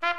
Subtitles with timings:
[0.00, 0.12] Hello,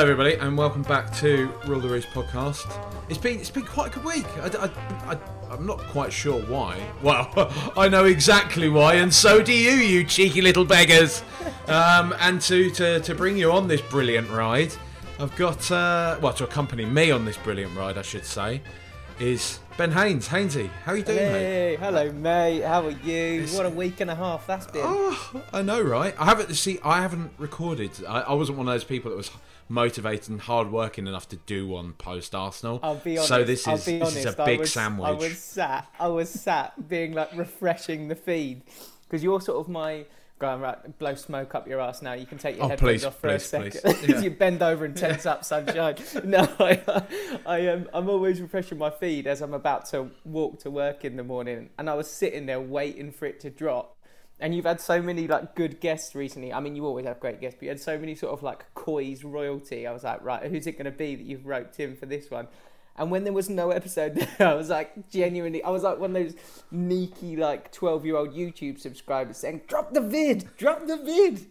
[0.00, 2.66] everybody, and welcome back to Rule the Roost podcast.
[3.08, 4.26] It's been it's been quite a good week.
[4.38, 5.18] I, I, I,
[5.54, 6.80] am not quite sure why.
[7.02, 7.30] Well,
[7.76, 11.22] I know exactly why, and so do you, you cheeky little beggars.
[11.66, 14.72] Um, and to, to to bring you on this brilliant ride,
[15.18, 18.62] I've got uh, well to accompany me on this brilliant ride, I should say,
[19.18, 20.28] is Ben Haynes.
[20.28, 21.32] Hainesy, how are you doing, mate?
[21.32, 22.62] Hey, hello, mate.
[22.62, 23.46] How are you?
[23.48, 24.82] What a week and a half that's been.
[24.84, 26.14] Oh, I know, right?
[26.18, 26.78] I haven't see.
[26.84, 27.90] I haven't recorded.
[28.08, 29.30] I, I wasn't one of those people that was
[29.70, 32.80] motivated and hard working enough to do one post Arsenal.
[32.82, 33.28] I'll be honest.
[33.28, 35.08] So this is be this is a I big was, sandwich.
[35.08, 35.86] I was sat.
[35.98, 38.62] I was sat being like refreshing the feed
[39.08, 40.04] because you're sort of my.
[40.40, 42.14] Go on, right, blow smoke up your ass now.
[42.14, 43.98] You can take your Oh, headphones off for please, a second.
[44.08, 44.20] Yeah.
[44.22, 45.96] you bend over and tense up, sunshine.
[46.24, 46.80] No, I,
[47.44, 47.80] I am.
[47.82, 51.24] Um, I'm always refreshing my feed as I'm about to walk to work in the
[51.24, 53.98] morning, and I was sitting there waiting for it to drop.
[54.40, 56.52] And you've had so many like good guests recently.
[56.52, 58.64] I mean, you always have great guests, but you had so many sort of like
[58.74, 59.86] Coy's royalty.
[59.86, 62.30] I was like, right, who's it going to be that you've roped in for this
[62.30, 62.48] one?
[62.96, 66.22] And when there was no episode I was like, genuinely, I was like one of
[66.22, 66.34] those
[66.68, 71.46] sneaky like twelve year old YouTube subscribers saying, drop the vid, drop the vid.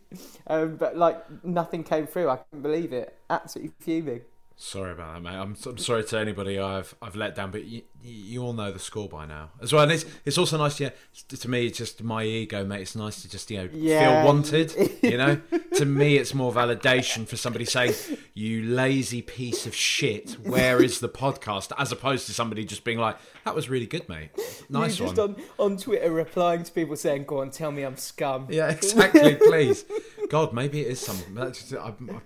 [0.48, 2.30] Um, but like nothing came through.
[2.30, 3.16] I couldn't believe it.
[3.30, 4.22] Absolutely fuming.
[4.62, 5.38] Sorry about that, mate.
[5.38, 8.78] I'm, I'm sorry to anybody I've I've let down, but you, you all know the
[8.78, 9.84] score by now as well.
[9.84, 10.90] And it's it's also nice, yeah.
[11.30, 12.82] To me, it's just my ego, mate.
[12.82, 14.18] It's nice to just you know Yeah.
[14.22, 14.74] feel wanted.
[15.02, 15.42] You know,
[15.76, 17.94] to me, it's more validation for somebody saying,
[18.34, 23.00] "You lazy piece of shit, where is the podcast?" As opposed to somebody just being
[23.00, 23.16] like,
[23.46, 24.32] "That was really good, mate.
[24.70, 27.96] Nice one." just on, on Twitter replying to people saying, go on, tell me I'm
[27.96, 28.48] scum.
[28.50, 29.36] Yeah, exactly.
[29.36, 29.86] Please,
[30.28, 31.34] God, maybe it is something.
[31.34, 32.20] That's just, I, I, I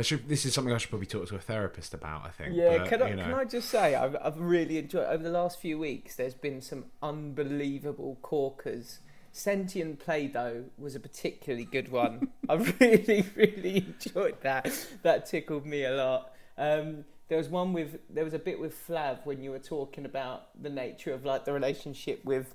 [0.00, 2.24] should, this is something I should probably talk to a therapist about.
[2.24, 2.54] I think.
[2.54, 3.24] Yeah, but, can I, you know.
[3.24, 6.16] can I just say, I've, I've really enjoyed over the last few weeks.
[6.16, 9.00] There's been some unbelievable corkers.
[9.32, 12.28] Sentient Play Doh was a particularly good one.
[12.48, 14.86] I really, really enjoyed that.
[15.02, 16.32] That tickled me a lot.
[16.56, 20.04] Um, there was one with there was a bit with Flav when you were talking
[20.04, 22.54] about the nature of like the relationship with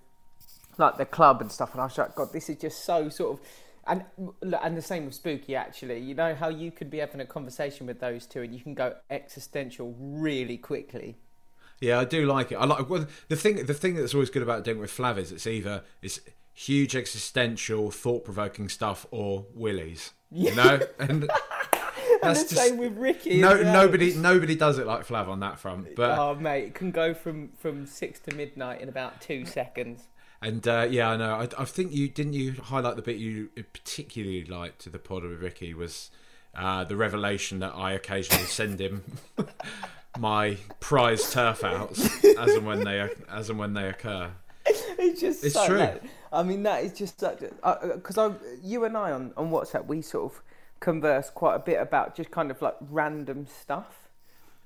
[0.77, 3.39] like the club and stuff, and I was like, God, this is just so sort
[3.39, 3.45] of.
[3.87, 4.03] And
[4.61, 5.99] and the same with Spooky actually.
[5.99, 8.73] You know how you could be having a conversation with those two, and you can
[8.73, 11.17] go existential really quickly.
[11.79, 12.55] Yeah, I do like it.
[12.55, 13.65] I like well, the thing.
[13.65, 16.19] The thing that's always good about doing it with Flav is it's either it's
[16.53, 20.11] huge existential, thought provoking stuff or willies.
[20.31, 21.29] You know, and
[22.21, 23.39] And that's the just same with Ricky.
[23.39, 23.73] no well.
[23.73, 25.95] nobody nobody does it like Flav on that front.
[25.95, 30.07] But Oh mate, it can go from from six to midnight in about two seconds.
[30.41, 31.33] And uh, yeah, I know.
[31.35, 35.23] I, I think you didn't you highlight the bit you particularly liked to the pod
[35.23, 36.11] with Ricky was
[36.55, 39.03] uh, the revelation that I occasionally send him.
[40.19, 44.31] My prize turf outs as and when they as and when they occur.
[44.65, 45.99] It's just It's so, true.
[46.31, 48.31] I mean, that is just such because I,
[48.63, 50.41] you and I on on WhatsApp we sort of
[50.79, 54.06] converse quite a bit about just kind of like random stuff.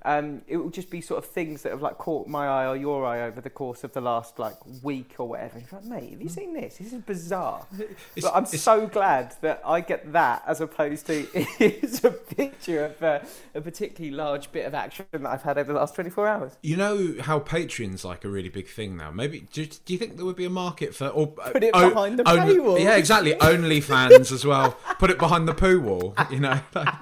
[0.04, 2.76] Um, it will just be sort of things that have like caught my eye or
[2.76, 5.58] your eye over the course of the last like week or whatever.
[5.58, 6.78] In fact, mate, have you seen this?
[6.78, 7.66] This is bizarre.
[7.80, 12.84] It's- but I'm so glad that I get that as opposed to it's a picture
[12.86, 13.20] of uh,
[13.54, 16.52] a particularly large bit of action that I've had over the last 24 hours.
[16.62, 19.10] You know how Patreon's like a really big thing now.
[19.10, 21.88] Maybe do, do you think there would be a market for or Put it oh,
[21.90, 22.80] behind the only- paywall.
[22.80, 23.32] Yeah, exactly.
[23.40, 24.72] OnlyFans as well.
[24.98, 26.14] Put it behind the poo wall.
[26.30, 26.94] You know, like,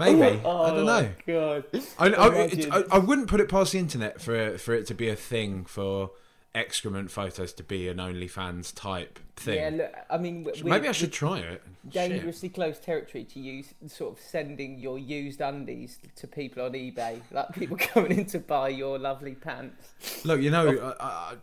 [0.00, 1.10] maybe I don't know.
[1.26, 1.64] God.
[1.98, 2.78] I, I.
[2.78, 5.64] I, I wouldn't put it past the internet for for it to be a thing
[5.64, 6.10] for
[6.54, 9.56] excrement photos to be an OnlyFans type thing.
[9.56, 11.62] Yeah, look, I mean, maybe I should try it.
[11.84, 11.92] Shit.
[11.92, 17.20] dangerously close territory to use sort of sending your used undies to people on eBay,
[17.30, 20.24] like people coming in to buy your lovely pants.
[20.24, 21.34] Look, you know, I, I,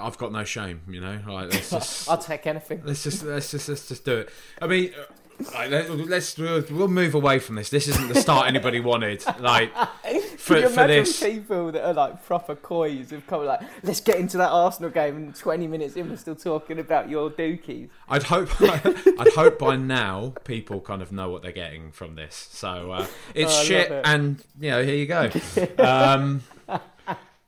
[0.00, 0.82] I've got no shame.
[0.88, 2.82] You know, like, let's just I'll take anything.
[2.84, 4.30] Let's just let's just let's just do it.
[4.60, 5.04] I mean, uh,
[5.52, 7.70] right, let, let's we'll, move away from this.
[7.70, 9.24] This isn't the start anybody wanted.
[9.38, 9.72] Like
[10.38, 11.22] for, you for this.
[11.22, 15.16] people that are like proper coys have come like, let's get into that Arsenal game,
[15.16, 17.88] and 20 minutes in, we're still talking about your dookies.
[18.08, 22.48] I'd hope I'd hope by now people kind of know what they're getting from this.
[22.50, 24.02] So uh, it's Oh, shit, it.
[24.04, 25.30] and you know, here you go.
[25.82, 26.42] Um,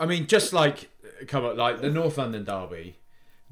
[0.00, 0.90] I mean, just like
[1.26, 2.98] come on, like the North London derby,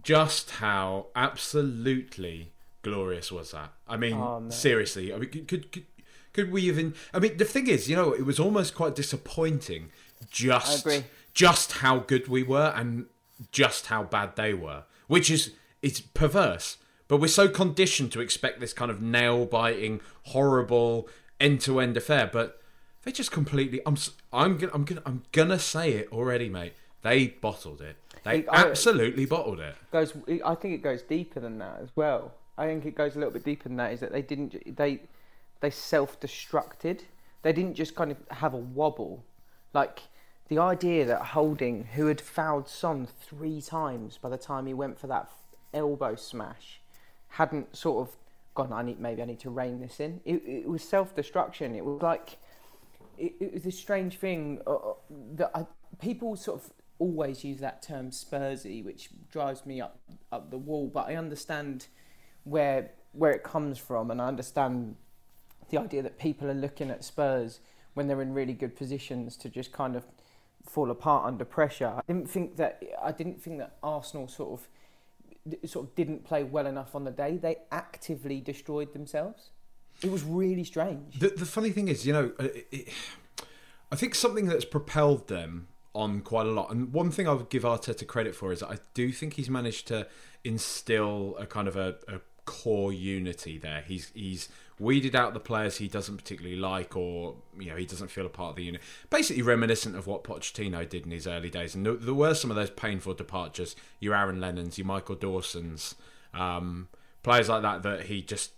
[0.03, 2.53] just how absolutely
[2.87, 3.73] glorious was that?
[3.89, 5.85] I mean, Oh, seriously, I mean, could, could
[6.33, 6.95] could we even?
[7.15, 9.91] I mean, the thing is, you know, it was almost quite disappointing.
[10.31, 10.87] Just
[11.35, 13.07] just how good we were and
[13.53, 15.53] just how bad they were, which is
[15.83, 16.77] it's perverse.
[17.09, 21.09] But we're so conditioned to expect this kind of nail biting, horrible
[21.41, 22.29] end to end affair.
[22.33, 22.61] But
[23.03, 23.81] they just completely.
[23.87, 23.97] I'm
[24.33, 26.75] I'm gonna I'm gonna I'm gonna say it already, mate.
[27.03, 27.97] They bottled it.
[28.25, 29.75] They I- absolutely bottled it.
[29.93, 30.13] goes
[30.45, 32.35] I think it goes deeper than that as well.
[32.59, 35.03] I think it goes a little bit deeper than that is that they didn't they
[35.61, 37.03] they self-destructed.
[37.43, 39.25] They didn't just kind of have a wobble.
[39.73, 40.03] Like
[40.49, 44.99] the idea that Holding who had fouled Son 3 times by the time he went
[44.99, 45.31] for that
[45.75, 46.81] elbow smash
[47.31, 48.17] hadn't sort of
[48.55, 50.21] gone I need maybe I need to rein this in.
[50.25, 51.75] It, it was self-destruction.
[51.75, 52.39] It was like
[53.19, 54.93] it, it was this strange thing uh, uh,
[55.35, 55.67] that I,
[56.01, 60.01] people sort of always use that term Spursy, which drives me up
[60.33, 60.91] up the wall.
[60.93, 61.87] But I understand
[62.47, 64.97] where where it comes from, and I understand
[65.71, 67.61] the idea that people are looking at Spurs
[67.95, 70.05] when they're in really good positions to just kind of
[70.65, 71.89] fall apart under pressure.
[71.97, 76.45] I didn't think that I didn't think that Arsenal sort of sort of didn't play
[76.45, 77.37] well enough on the day.
[77.37, 79.51] They actively destroyed themselves.
[80.03, 81.19] It was really strange.
[81.19, 82.89] The, the funny thing is, you know, it, it,
[83.91, 87.49] I think something that's propelled them on quite a lot, and one thing I would
[87.49, 90.07] give Arteta credit for is I do think he's managed to
[90.45, 93.83] instill a kind of a, a core unity there.
[93.87, 94.49] He's he's
[94.79, 98.31] weeded out the players he doesn't particularly like, or you know, he doesn't feel a
[98.31, 98.81] part of the unit.
[99.11, 102.51] Basically, reminiscent of what Pochettino did in his early days, and there, there were some
[102.51, 103.77] of those painful departures.
[104.01, 105.95] Your Aaron Lennons, your Michael Dawsons,
[106.33, 106.89] um,
[107.23, 108.53] players like that that he just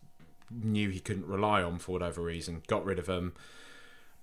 [0.51, 3.35] knew he couldn't rely on for whatever reason, got rid of them,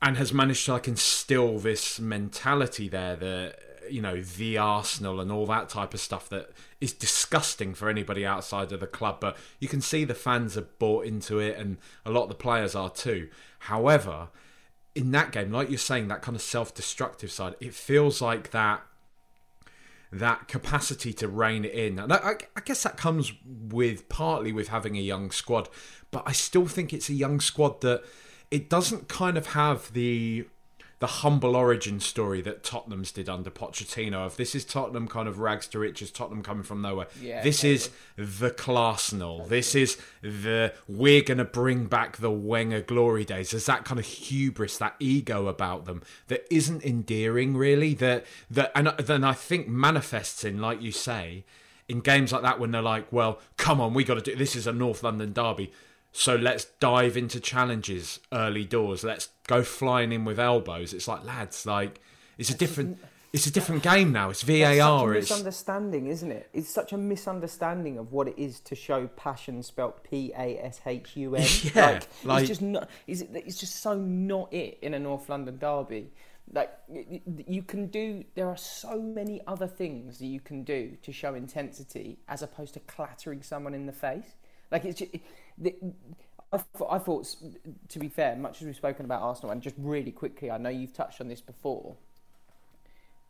[0.02, 3.60] and has managed to like instill this mentality there that
[3.90, 6.52] you know the Arsenal and all that type of stuff that
[6.82, 9.20] is disgusting for anybody outside of the club.
[9.20, 12.36] But you can see the fans have bought into it, and a lot of the
[12.36, 13.30] players are too.
[13.60, 14.30] However,
[14.94, 18.82] in that game, like you're saying, that kind of self-destructive side, it feels like that
[20.12, 22.00] that capacity to rein it in.
[22.00, 25.68] And I, I guess that comes with partly with having a young squad,
[26.12, 28.04] but I still think it's a young squad that
[28.52, 30.48] it doesn't kind of have the
[31.00, 34.25] the humble origin story that Tottenham's did under Pochettino.
[34.25, 37.07] Of this is Tottenham kind of rags to riches, Tottenham coming from nowhere.
[37.21, 39.45] Yeah, this is the Arsenal.
[39.45, 43.51] This is the we're going to bring back the Wenger glory days.
[43.51, 47.94] There's that kind of hubris, that ego about them that isn't endearing, really.
[47.94, 51.44] That that and then I think manifests in, like you say,
[51.89, 54.56] in games like that when they're like, "Well, come on, we got to do this.
[54.56, 55.71] Is a North London derby."
[56.18, 59.04] So let's dive into challenges early doors.
[59.04, 60.94] Let's go flying in with elbows.
[60.94, 62.00] It's like lads, like
[62.38, 63.00] it's a different,
[63.34, 64.30] it's a different game now.
[64.30, 65.14] It's VAR.
[65.14, 66.50] It's misunderstanding, isn't it?
[66.54, 70.80] It's such a misunderstanding of what it is to show passion spelt P A S
[70.86, 71.46] H U N.
[71.76, 72.90] Yeah, like, like- it's just not.
[73.08, 73.30] Is it?
[73.34, 76.12] It's just so not it in a North London derby.
[76.50, 76.72] Like
[77.46, 78.24] you can do.
[78.36, 82.74] There are so many other things that you can do to show intensity as opposed
[82.76, 84.36] to clattering someone in the face.
[84.72, 85.00] Like it's.
[85.00, 85.12] Just,
[85.57, 85.76] the,
[86.52, 87.35] I, thought- I thought,
[87.90, 90.69] to be fair, much as we've spoken about Arsenal, and just really quickly, I know
[90.69, 91.95] you've touched on this before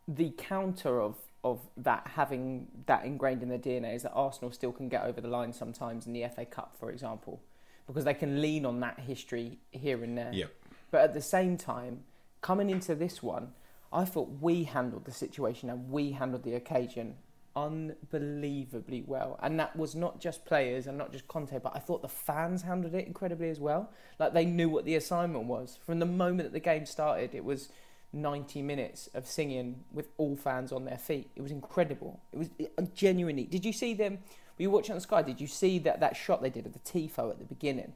[0.08, 4.72] the counter of of that having that ingrained in their DNA is that Arsenal still
[4.72, 7.40] can get over the line sometimes in the FA Cup, for example,
[7.86, 10.32] because they can lean on that history here and there.
[10.32, 10.52] Yep.
[10.90, 12.00] But at the same time,
[12.40, 13.52] coming into this one,
[13.92, 17.14] I thought we handled the situation and we handled the occasion
[17.56, 19.38] unbelievably well.
[19.42, 22.62] And that was not just players and not just Conte, but I thought the fans
[22.62, 23.90] handled it incredibly as well.
[24.18, 25.78] Like they knew what the assignment was.
[25.84, 27.70] From the moment that the game started, it was
[28.12, 31.30] 90 minutes of singing with all fans on their feet.
[31.34, 32.20] It was incredible.
[32.32, 33.44] It was it, genuinely.
[33.44, 34.18] Did you see them?
[34.58, 35.22] Were you watching on the Sky?
[35.22, 37.92] Did you see that, that shot they did of the tifo at the beginning?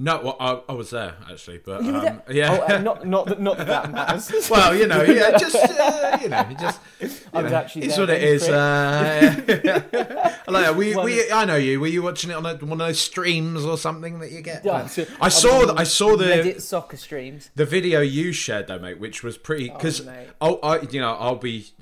[0.00, 2.56] No, well, I, I was there actually, but um, yeah.
[2.68, 4.48] Oh, uh, not not that not that, that matters.
[4.50, 6.80] well, you know, yeah, just uh, you know, just.
[7.00, 8.48] You I was know, actually it's there what it is.
[8.48, 10.76] Uh, I like.
[10.76, 11.80] We, we, I know you.
[11.80, 14.64] Were you watching it on a, one of those streams or something that you get?
[14.64, 15.66] Yeah, so- I saw.
[15.66, 17.50] the, I saw the Reddit soccer streams.
[17.56, 20.08] the video you shared though, mate, which was pretty because
[20.40, 21.72] oh, I, you know, I'll be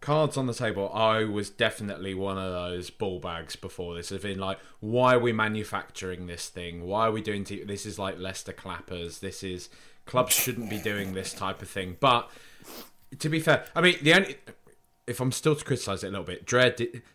[0.00, 0.90] cards on the table.
[0.94, 4.10] I was definitely one of those ball bags before this.
[4.10, 6.84] Have been like, why are we manufacturing this thing?
[6.86, 7.44] Why are we doing?
[7.44, 9.20] T- this is like Leicester clappers.
[9.20, 9.68] This is
[10.06, 11.96] clubs shouldn't be doing this type of thing.
[12.00, 12.30] But
[13.18, 14.36] to be fair, I mean, the only
[15.06, 16.74] if I'm still to criticise it a little bit, Dare,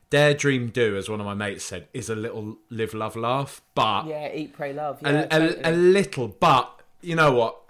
[0.10, 3.62] Dare Dream Do, as one of my mates said, is a little live, love, laugh,
[3.74, 5.00] but Yeah, eat, pray, love.
[5.02, 5.62] Yeah, a, a, totally.
[5.64, 6.28] a little.
[6.28, 7.62] But you know what?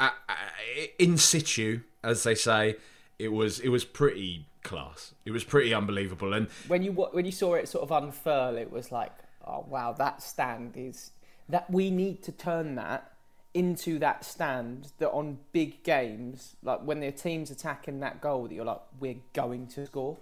[0.98, 2.78] In situ, as they say,
[3.20, 5.14] it was it was pretty class.
[5.24, 8.70] It was pretty unbelievable, and when you when you saw it sort of unfurl, it
[8.70, 9.14] was like,
[9.48, 11.12] oh wow, that stand is
[11.48, 13.14] that we need to turn that
[13.54, 18.54] into that stand that on big games, like when the team's attacking that goal, that
[18.54, 20.18] you're like, we're going to score,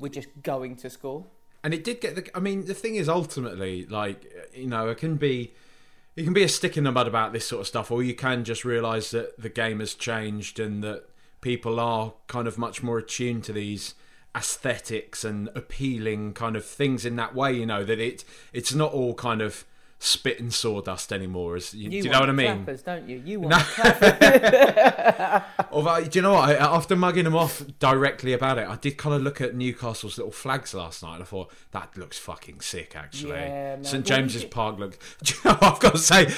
[0.00, 1.24] we're just going to score.
[1.62, 2.36] and it did get the.
[2.36, 5.54] I mean, the thing is, ultimately, like you know, it can be.
[6.14, 8.14] You can be a stick in the mud about this sort of stuff, or you
[8.14, 11.04] can just realise that the game has changed and that
[11.42, 13.94] people are kind of much more attuned to these
[14.34, 17.52] aesthetics and appealing kind of things in that way.
[17.52, 19.66] You know that it it's not all kind of
[20.04, 21.54] spit and sawdust anymore.
[21.56, 22.64] As you, do you know what I mean?
[22.64, 23.22] Clappers, don't you?
[23.24, 25.44] You want clappers.
[25.72, 26.48] Although, do you know what?
[26.50, 30.18] I, after mugging them off directly about it, I did kind of look at Newcastle's
[30.18, 31.14] little flags last night.
[31.14, 32.94] and I thought that looks fucking sick.
[32.96, 33.84] Actually, Yeah, man.
[33.84, 34.98] St James's you- Park looks.
[35.22, 36.32] Do you know what I've got to say?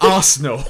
[0.00, 0.64] Arsenal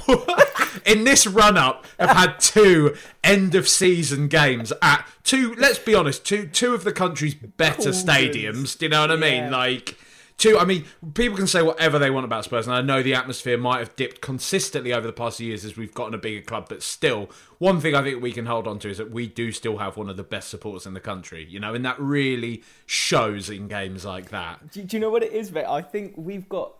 [0.85, 5.55] in this run-up have had two end of season games at two.
[5.55, 8.77] Let's be honest, two two of the country's better stadiums.
[8.77, 9.45] Do you know what I mean?
[9.45, 9.49] Yeah.
[9.49, 9.97] Like.
[10.39, 13.13] Two, I mean, people can say whatever they want about Spurs, and I know the
[13.13, 16.67] atmosphere might have dipped consistently over the past years as we've gotten a bigger club,
[16.69, 19.51] but still, one thing I think we can hold on to is that we do
[19.51, 22.63] still have one of the best supporters in the country, you know, and that really
[22.85, 24.71] shows in games like that.
[24.71, 25.65] do, do you know what it is, mate?
[25.65, 26.73] I think we've got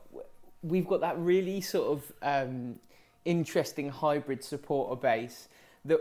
[0.64, 2.80] we've got that really sort of um,
[3.26, 5.50] interesting hybrid supporter base
[5.84, 6.00] that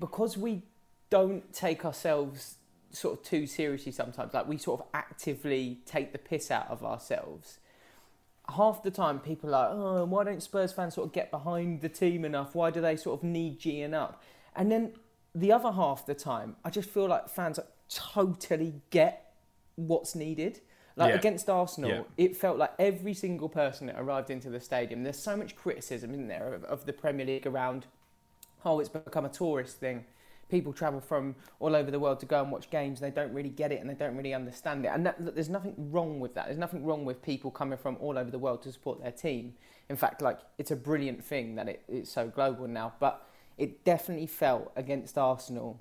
[0.00, 0.62] because we
[1.10, 2.57] don't take ourselves
[2.90, 6.84] sort of too seriously sometimes, like we sort of actively take the piss out of
[6.84, 7.58] ourselves.
[8.56, 11.82] Half the time, people are like, "Oh, why don't Spurs fans sort of get behind
[11.82, 12.54] the team enough?
[12.54, 14.22] Why do they sort of need G'ing up?"
[14.56, 14.94] And then
[15.34, 19.34] the other half the time, I just feel like fans totally get
[19.76, 20.60] what's needed.
[20.96, 21.18] Like Yeah.
[21.18, 22.02] against Arsenal, Yeah.
[22.16, 25.04] it felt like every single person that arrived into the stadium.
[25.04, 27.86] There's so much criticism, isn't there, of, of the Premier League around,
[28.64, 30.06] oh, it's become a tourist thing.
[30.48, 33.00] People travel from all over the world to go and watch games.
[33.00, 34.88] They don't really get it and they don't really understand it.
[34.88, 36.46] And that, look, there's nothing wrong with that.
[36.46, 39.54] There's nothing wrong with people coming from all over the world to support their team.
[39.88, 42.94] In fact, like it's a brilliant thing that it, it's so global now.
[42.98, 43.26] But
[43.56, 45.80] it definitely felt against Arsenal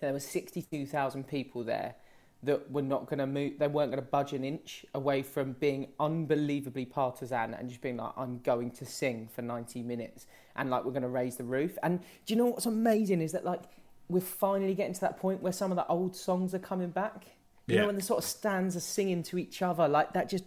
[0.00, 1.94] there were 62,000 people there
[2.42, 5.52] that were not going to move, they weren't going to budge an inch away from
[5.52, 10.70] being unbelievably partisan and just being like, I'm going to sing for 90 minutes and
[10.70, 11.76] like we're going to raise the roof.
[11.82, 13.62] And do you know what's amazing is that like
[14.08, 17.26] we're finally getting to that point where some of the old songs are coming back.
[17.66, 17.80] You Yeah.
[17.82, 20.44] know, when the sort of stands are singing to each other, like that just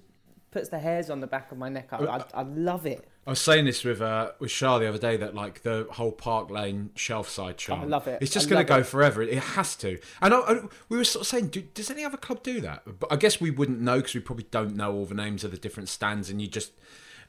[0.51, 1.89] puts the hairs on the back of my neck.
[1.93, 3.07] I, uh, I, I love it.
[3.25, 6.11] I was saying this with uh, with Shah the other day that like the whole
[6.11, 7.83] Park Lane shelf side chant.
[7.83, 8.21] I love it.
[8.21, 8.85] It's just going to go it.
[8.85, 9.21] forever.
[9.21, 9.97] It has to.
[10.21, 12.99] And I, I, we were sort of saying, do, does any other club do that?
[12.99, 15.51] But I guess we wouldn't know because we probably don't know all the names of
[15.51, 16.71] the different stands, and you just.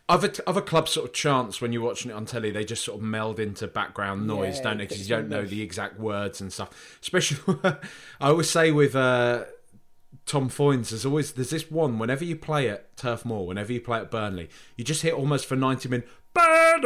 [0.07, 2.99] Other, other clubs sort of chants when you're watching it on telly, they just sort
[2.99, 4.85] of meld into background noise, Yeah, don't they?
[4.85, 6.99] Because you don't know the exact words and stuff.
[7.01, 7.79] Especially, I
[8.29, 9.45] always say with uh,
[10.27, 13.81] Tom Foynes, there's always there's this one whenever you play at Turf Moor, whenever you
[13.81, 16.09] play at Burnley, you just hit almost for ninety minutes.
[16.37, 16.81] I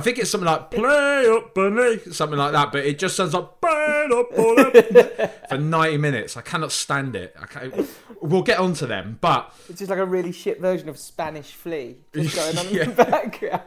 [0.00, 3.48] think it's something like play up Burnley, something like that, but it just sounds like
[5.48, 6.36] for ninety minutes.
[6.36, 7.34] I cannot stand it.
[7.40, 7.88] I can't,
[8.20, 11.52] we'll get on to them, but It's just like a really shit version of Spanish
[11.52, 12.82] Flea just going on Yeah.
[12.84, 13.62] in the background.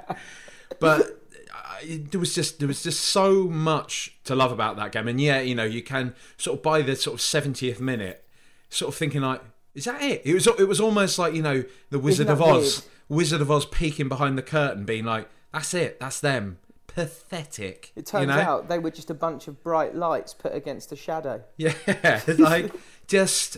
[0.80, 1.17] but
[1.86, 5.40] there was just there was just so much to love about that game, and yeah,
[5.40, 8.26] you know, you can sort of by the sort of seventieth minute,
[8.70, 9.42] sort of thinking like,
[9.74, 10.22] is that it?
[10.26, 13.20] It was it was almost like you know the Wizard of Oz, weird?
[13.20, 16.60] Wizard of Oz peeking behind the curtain, being like, that's it, that's them.
[16.88, 17.92] Pathetic.
[17.96, 18.40] It turns you know?
[18.40, 21.44] out they were just a bunch of bright lights put against a shadow.
[21.58, 21.74] Yeah,
[22.38, 22.72] like
[23.08, 23.58] just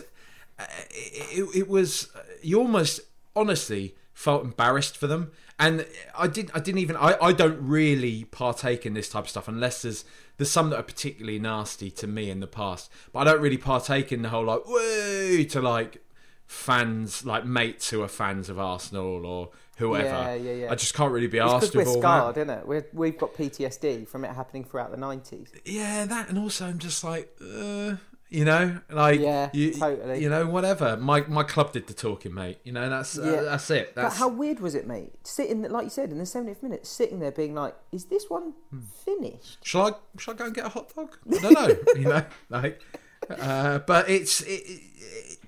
[0.58, 2.08] uh, it, it was.
[2.42, 3.00] You almost
[3.34, 5.86] honestly felt embarrassed for them, and
[6.18, 6.96] I didn't I didn't even.
[6.96, 10.04] I, I don't really partake in this type of stuff unless there's
[10.36, 13.58] there's some that are particularly nasty to me in the past, but I don't really
[13.58, 16.02] partake in the whole like woo to like
[16.46, 20.06] fans like mates who are fans of Arsenal or whoever.
[20.06, 20.72] Yeah, yeah, yeah.
[20.72, 22.18] I just can't really be It's asked with we're all that.
[22.18, 22.66] scarred, isn't it?
[22.66, 25.48] We're, we've got PTSD from it happening throughout the 90s.
[25.64, 27.94] yeah, that, and also I'm just like, uh,
[28.30, 30.22] you know, like, Yeah, you, totally.
[30.22, 30.96] you know, whatever.
[30.96, 32.58] My my club did the talking, mate.
[32.64, 33.94] You know, that's uh, that's it.
[33.94, 35.12] But how weird was it, mate?
[35.24, 38.54] Sitting, like you said, in the 70th minute, sitting there being like, is this one
[38.70, 38.80] Hmm.
[39.04, 39.58] finished?
[39.66, 41.16] shall I shall I go and get a hot dog?
[41.28, 42.80] I don't know, you know, like,
[43.28, 45.38] uh, but it's it, it, it,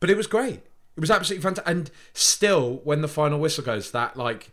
[0.00, 0.60] but it was great.
[0.96, 4.50] It was absolutely fantastic, and still, when the final whistle goes, that like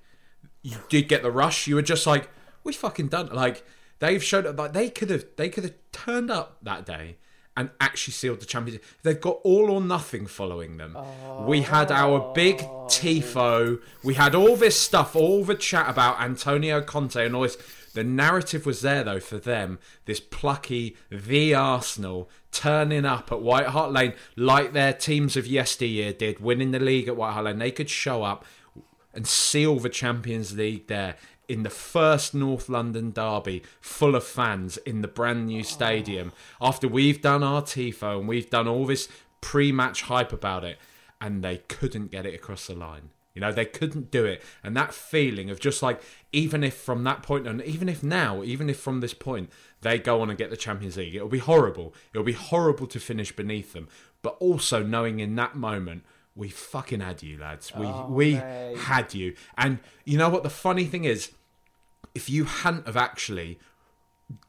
[0.62, 2.30] you did get the rush, you were just like,
[2.66, 3.30] we fucking done.
[3.32, 3.66] Like
[4.00, 4.58] they've showed up.
[4.60, 7.16] Like they could have, they could have turned up that day
[7.60, 8.86] and actually sealed the championship.
[9.04, 10.98] They've got all or nothing following them.
[11.42, 12.88] We had our big oh.
[12.88, 13.82] tifo.
[14.02, 17.58] We had all this stuff, all the chat about Antonio Conte and all this.
[17.94, 19.78] The narrative was there though for them.
[20.06, 26.14] This plucky the Arsenal turning up at White Hart Lane like their teams of yesteryear
[26.14, 27.60] did, winning the league at White Hart Lane.
[27.60, 28.46] They could show up
[29.14, 31.18] and seal the Champions League there
[31.50, 36.32] in the first North London derby, full of fans in the brand new stadium.
[36.62, 39.10] After we've done our tifo and we've done all this
[39.42, 40.78] pre-match hype about it,
[41.20, 43.10] and they couldn't get it across the line.
[43.36, 44.42] You know, they couldn't do it.
[44.64, 46.02] And that feeling of just like,
[46.32, 49.50] even if from that point on, even if now, even if from this point,
[49.82, 51.94] they go on and get the Champions League, it'll be horrible.
[52.14, 53.88] It'll be horrible to finish beneath them.
[54.22, 56.04] But also knowing in that moment,
[56.36, 57.74] we fucking had you, lads.
[57.76, 58.78] We Oh, we mate.
[58.78, 59.36] had you.
[59.58, 61.32] And you know what the funny thing is?
[62.14, 63.60] If you hadn't have actually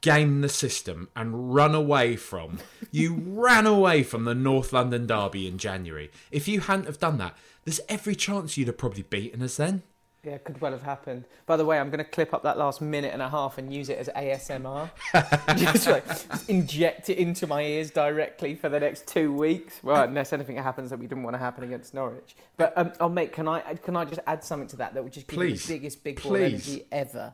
[0.01, 2.59] gamed the system and run away from
[2.91, 6.11] you ran away from the North London derby in January.
[6.31, 9.83] If you hadn't have done that, there's every chance you'd have probably beaten us then.
[10.23, 11.25] Yeah, could well have happened.
[11.47, 13.73] By the way, I'm going to clip up that last minute and a half and
[13.73, 14.91] use it as ASMR.
[15.57, 16.05] just like
[16.47, 19.81] inject it into my ears directly for the next two weeks.
[19.83, 22.37] Well, unless anything happens that we didn't want to happen against Norwich.
[22.59, 25.15] But um, oh mate, can I can I just add something to that that would
[25.15, 25.67] just give Please.
[25.67, 26.69] you the biggest big ball Please.
[26.69, 27.33] energy ever?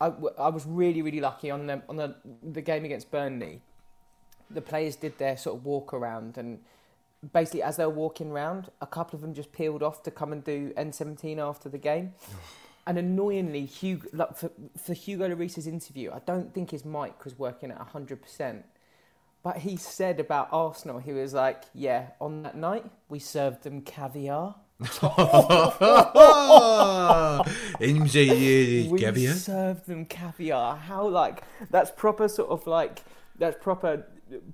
[0.00, 3.62] I, I was really really lucky on the on the the game against Burnley.
[4.50, 6.60] The players did their sort of walk around and
[7.32, 10.32] basically as they were walking round, a couple of them just peeled off to come
[10.32, 12.14] and do N17 after the game.
[12.86, 14.50] And annoyingly, Hugo, like for,
[14.82, 18.62] for Hugo Lloris's interview, I don't think his mic was working at 100%.
[19.42, 23.82] But he said about Arsenal, he was like, yeah, on that night, we served them
[23.82, 24.56] caviar.
[27.80, 29.34] MJ We Gavier.
[29.34, 30.76] served them caviar.
[30.76, 33.02] How, like, that's proper sort of like,
[33.38, 34.06] that's proper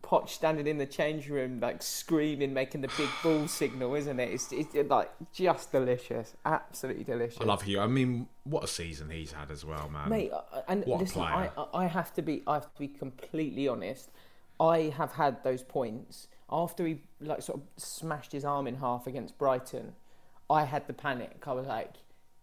[0.03, 4.31] Poch standing in the change room, like screaming, making the big ball signal, isn't it?
[4.31, 6.35] It's, it's like just delicious.
[6.45, 7.41] Absolutely delicious.
[7.41, 7.81] I love Hugh.
[7.81, 10.09] I mean, what a season he's had as well, man.
[10.09, 11.23] Mate, uh, and What listen.
[11.23, 14.11] I I have to be, I have to be completely honest.
[14.59, 19.07] I have had those points after he like sort of smashed his arm in half
[19.07, 19.93] against Brighton.
[20.49, 21.43] I had the panic.
[21.47, 21.93] I was like,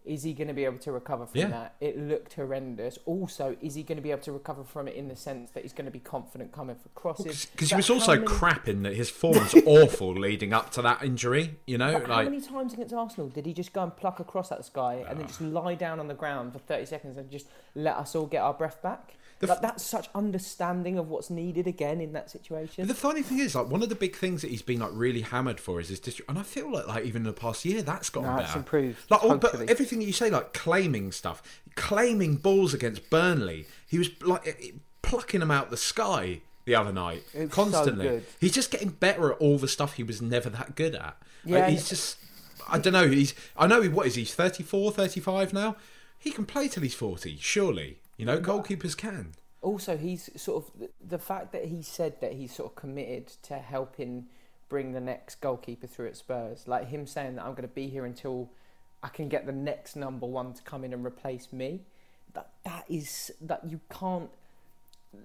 [0.04, 1.48] is he going to be able to recover from Yeah.
[1.48, 1.76] that?
[1.80, 2.98] It looked horrendous.
[3.06, 5.62] Also, is he going to be able to recover from it in the sense that
[5.62, 7.46] he's going to be confident coming for crosses?
[7.46, 11.02] Because he was also many- crapping that his form was awful leading up to that
[11.02, 11.56] injury.
[11.66, 14.52] You know, But how many times against Arsenal did he just go and pluck across
[14.52, 15.28] at the sky and then ah.
[15.28, 18.42] just lie down on the ground for 30 seconds and just let us all get
[18.42, 19.14] our breath back?
[19.40, 22.86] The like, that's such understanding of what's needed again in that situation.
[22.86, 24.90] But the funny thing is, like one of the big things that he's been like
[24.92, 27.64] really hammered for is his district, and I feel like like even in the past
[27.64, 28.46] year that's gotten No, better.
[28.46, 31.42] it's improved, Like all, but everything that you say, like claiming stuff,
[31.74, 34.70] claiming balls against Burnley, he was like eh,
[35.02, 38.06] plucking them out the sky the other night It's so constantly.
[38.08, 38.24] good.
[38.40, 41.16] He's just getting better at all the stuff he was never that good at.
[41.44, 42.18] Yeah, Like, he's just.
[42.70, 43.06] I don't know.
[43.08, 43.34] He's.
[43.56, 43.82] I know.
[43.82, 44.24] He, what is he?
[44.24, 45.76] 34, 35 now.
[46.18, 47.36] He can play till he's forty.
[47.38, 49.32] Surely, you know, goalkeepers can.
[49.62, 53.54] also, he's sort of the, fact that he said that he's sort of committed to
[53.58, 54.26] helping
[54.68, 56.66] bring the next goalkeeper through at Spurs.
[56.66, 58.50] Like him saying that I'm going to be here until
[59.02, 61.80] I can get the next number one to come in and replace me.
[62.34, 64.30] That that is that you can't.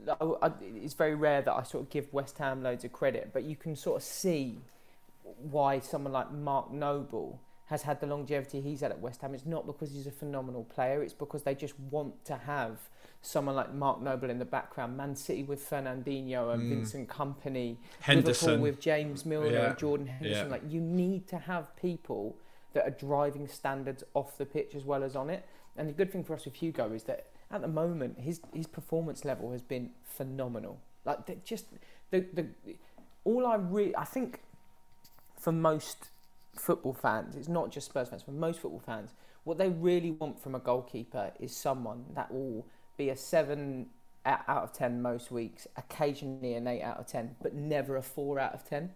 [0.08, 3.32] I- I- It's very rare that I sort of give West Ham loads of credit,
[3.34, 4.60] but you can sort of see
[5.49, 9.34] why someone like Mark Noble has had the longevity he's had at West Ham.
[9.34, 11.01] It's not because he's a phenomenal player.
[11.03, 12.77] It's because they just want to have
[13.21, 14.97] someone like Mark Noble in the background.
[14.97, 17.77] Man City with Fernandinho and Vincent Kompany, Mm.
[18.01, 18.47] Henderson.
[18.47, 19.69] Liverpool with James Milner Yeah.
[19.69, 20.45] and Jordan Henderson.
[20.47, 20.51] Yeah.
[20.51, 22.36] Like you need to have people
[22.73, 25.45] that are driving standards off the pitch as well as on it.
[25.77, 28.67] And the good thing for us with Hugo is that at the moment his his
[28.67, 30.79] performance level has been phenomenal.
[31.05, 31.65] Like just
[32.12, 32.47] the the
[33.25, 34.41] all I really I think
[35.38, 36.10] for most
[36.56, 39.12] football fans, it's not just Spurs fans, for most football fans,
[39.44, 42.66] what they really want from a goalkeeper is someone that will
[42.98, 43.88] be a seven
[44.26, 48.40] out of ten most weeks, occasionally an eight out of ten, but never a four
[48.40, 48.92] out of ten.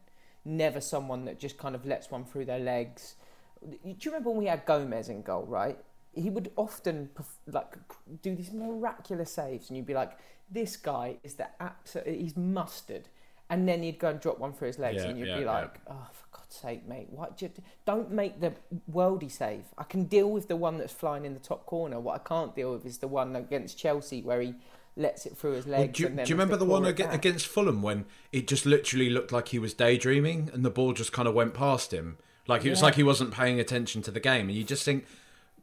[0.45, 3.15] Never someone that just kind of lets one through their legs.
[3.61, 5.77] Do you remember when we had Gomes in goal, right?
[6.13, 7.09] He would often
[7.47, 7.75] like
[8.21, 10.17] do these miraculous saves, and you'd be like,
[10.51, 12.07] "This guy is the absolute.
[12.19, 13.07] He's mustard."
[13.49, 15.45] And then he'd go and drop one through his legs, Yeah, and you'd yeah, be
[15.45, 15.45] yeah.
[15.45, 16.22] like, "Oh, for God's
[16.53, 17.07] sake, mate!
[17.09, 17.37] What?
[17.37, 17.53] Just,
[17.85, 18.53] don't make the
[18.91, 19.63] worldy save.
[19.77, 21.99] I can deal with the one that's flying in the top corner.
[21.99, 24.55] What I can't deal with is the one against Chelsea where he
[24.95, 25.97] lets it through his Well, legs.
[25.97, 28.65] do, you, do you remember to the one claw ag- against Fulham when it just
[28.65, 32.17] literally looked like he was daydreaming and the ball just kind of went past him?
[32.47, 35.05] Like it was like he wasn't paying attention to the game, and you just think,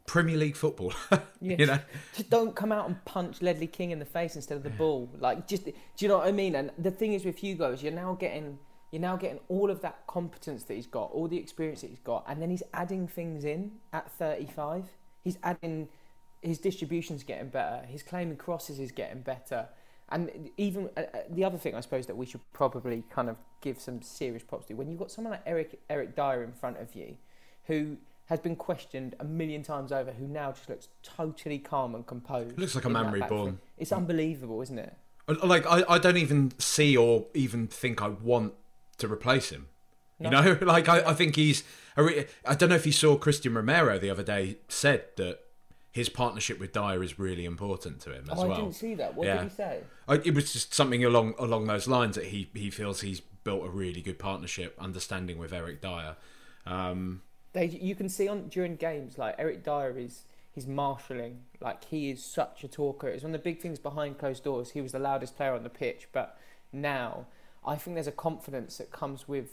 [0.07, 0.93] Premier League football.
[1.11, 1.19] Yeah.
[1.59, 1.79] you know,
[2.15, 5.07] Just don't come out and punch Ledley King in the face instead of the ball.
[5.19, 6.55] Like, just do you know what I mean?
[6.55, 8.57] And the thing is with Hugo is you're now getting
[8.91, 11.99] you're now getting all of that competence that he's got, all the experience that he's
[11.99, 14.85] got, and then he's adding things in at 35.
[15.23, 15.87] He's adding
[16.41, 19.67] his distribution's getting better, his claiming crosses is getting better,
[20.09, 23.37] and even uh, uh, the other thing I suppose that we should probably kind of
[23.61, 26.77] give some serious props to when you've got someone like Eric Eric Dier in front
[26.77, 27.15] of you,
[27.65, 32.05] who has been questioned a million times over, who now just looks totally calm and
[32.05, 32.57] composed.
[32.57, 33.59] Looks like a man reborn.
[33.77, 34.95] It's unbelievable, isn't it?
[35.43, 38.53] like I, I don't even see or even think I want
[39.01, 39.67] to replace him.
[40.19, 41.63] You know, like I, I think he's.
[41.97, 45.39] Re- I don't know if you saw Cristian Romero the other day said that
[45.91, 48.53] his partnership with Dier is really important to him as oh, well.
[48.53, 49.15] I didn't see that.
[49.15, 49.37] What Yeah.
[49.37, 49.79] did he say?
[50.07, 53.65] I, it was just something along along those lines that he he feels he's built
[53.65, 56.15] a really good partnership, understanding with Eric Dier.
[56.65, 61.83] Um, They, you can see on during games like Eric Dier is he's marshalling like
[61.85, 63.07] he is such a talker.
[63.07, 64.71] It's one of the big things behind closed doors.
[64.71, 66.37] He was the loudest player on the pitch, but
[66.71, 67.25] now
[67.65, 69.49] I think there's a confidence that comes with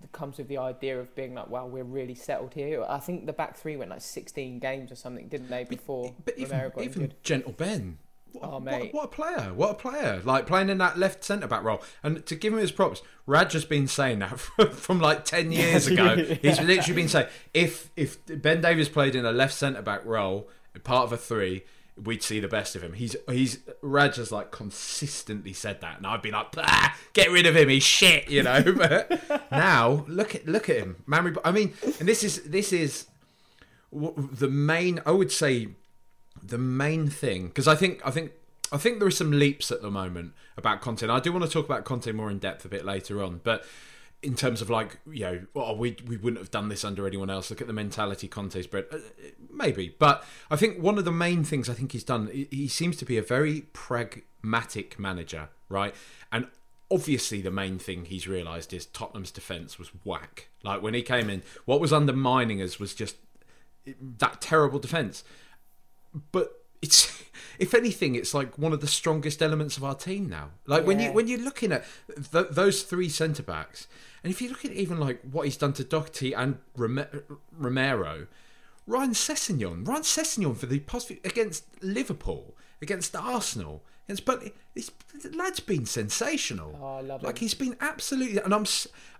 [0.00, 2.84] that comes with the idea of being like, wow, we're really settled here.
[2.88, 5.62] I think the back three went like 16 games or something, didn't they?
[5.64, 7.22] Before but even, got even injured.
[7.22, 7.98] Gentle Ben.
[8.34, 8.92] Oh, what, Oh, what- mate.
[8.94, 9.54] What, a player!
[9.54, 10.20] What a player!
[10.24, 13.52] Like playing in that left centre back role, and to give him his props, Raj
[13.54, 16.16] has been saying that from, from like ten years ago.
[16.42, 20.48] He's literally been saying if if Ben Davies played in a left centre back role,
[20.84, 21.64] part of a three,
[22.04, 22.92] we'd see the best of him.
[22.94, 26.46] He's he's Raj has like consistently said that, and I'd be like,
[27.12, 28.62] get rid of him, he's shit, you know.
[28.78, 31.36] But now look at look at him, man.
[31.44, 33.06] I mean, and this is this is
[33.92, 35.00] the main.
[35.04, 35.68] I would say
[36.42, 38.32] the main thing because I think I think
[38.72, 41.06] I think there are some leaps at the moment about Conte.
[41.08, 43.64] I do want to talk about Conte more in depth a bit later on, but
[44.22, 47.30] in terms of like you know, oh, we we wouldn't have done this under anyone
[47.30, 47.50] else.
[47.50, 48.98] Look at the mentality Conte's bred, uh,
[49.50, 49.94] maybe.
[49.98, 52.28] But I think one of the main things I think he's done.
[52.50, 55.94] He, seems to be a very pragmatic manager, right?
[56.30, 56.48] And
[56.90, 60.48] obviously the main thing he's realised is Tottenham's defence was whack.
[60.62, 63.16] Like when he came in, what was undermining us was just
[64.18, 65.24] that terrible defence
[66.32, 67.22] but it's
[67.58, 70.50] if anything it's like one of the strongest elements of our team now.
[70.66, 71.84] Like when you when you're looking at
[72.32, 73.86] th- those three centre backs
[74.22, 77.06] and if you look at even like what he's done to Doherty and Rome-
[77.52, 78.26] Romero
[78.86, 84.42] Ryan Sessegnon Ryan Sessegnon for the past few, against Liverpool against Arsenal against but
[84.74, 84.90] this
[85.22, 86.78] the lad's been sensational.
[86.80, 87.40] Oh, I love like him.
[87.40, 88.66] he's been absolutely and I'm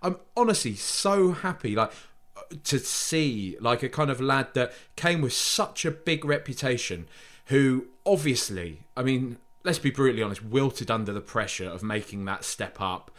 [0.00, 1.90] I'm honestly so happy like
[2.36, 7.08] uh, to see like a kind of lad that came with such a big reputation
[7.48, 12.44] who obviously I mean let's be brutally honest wilted under the pressure of making that
[12.44, 13.10] step up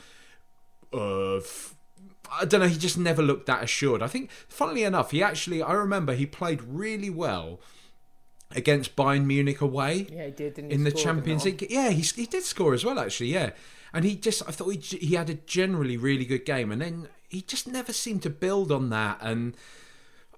[0.92, 1.76] of
[2.32, 5.62] I don't know he just never looked that assured I think funnily enough he actually
[5.62, 7.60] I remember he played really well
[8.56, 10.54] against Bayern Munich away Yeah, he did.
[10.56, 11.46] Didn't he in the Champions?
[11.46, 11.68] League.
[11.70, 13.28] Yeah, he, he did score as well, actually.
[13.28, 13.52] Yeah,
[13.94, 17.10] and he just I thought he he had a generally really good game, and then
[17.28, 19.20] he just never seemed to build on that.
[19.22, 19.56] And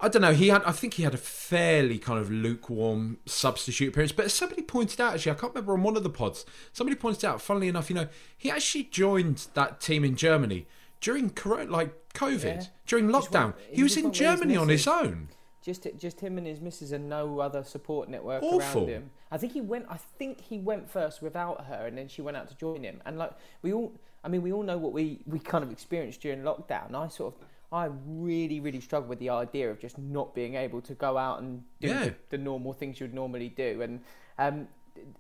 [0.04, 3.90] I don't know, he had I think he had a fairly kind of lukewarm substitute
[3.90, 4.12] appearance.
[4.12, 6.46] But as somebody pointed out, actually, I can't remember on one of the pods.
[6.74, 10.68] Somebody pointed out, funnily enough, you know, he actually joined that team in Germany
[11.02, 12.64] during corona, like COVID, Yeah.
[12.86, 13.54] during lockdown.
[13.72, 15.30] he was in went with his Germany on his own.
[15.64, 18.82] Just just him and his missus and no other support network Awful.
[18.82, 19.12] around him.
[19.30, 19.86] I think he went.
[19.90, 23.00] I think he went first without her, and then she went out to join him.
[23.06, 26.22] And like we all, I mean, we all know what we we kind of experienced
[26.22, 26.96] during lockdown.
[26.96, 30.82] I sort of, I really really struggle with the idea of just not being able
[30.82, 32.04] to go out and do Yeah.
[32.06, 33.82] the, the normal things you would normally do.
[33.82, 34.02] And
[34.38, 34.68] um,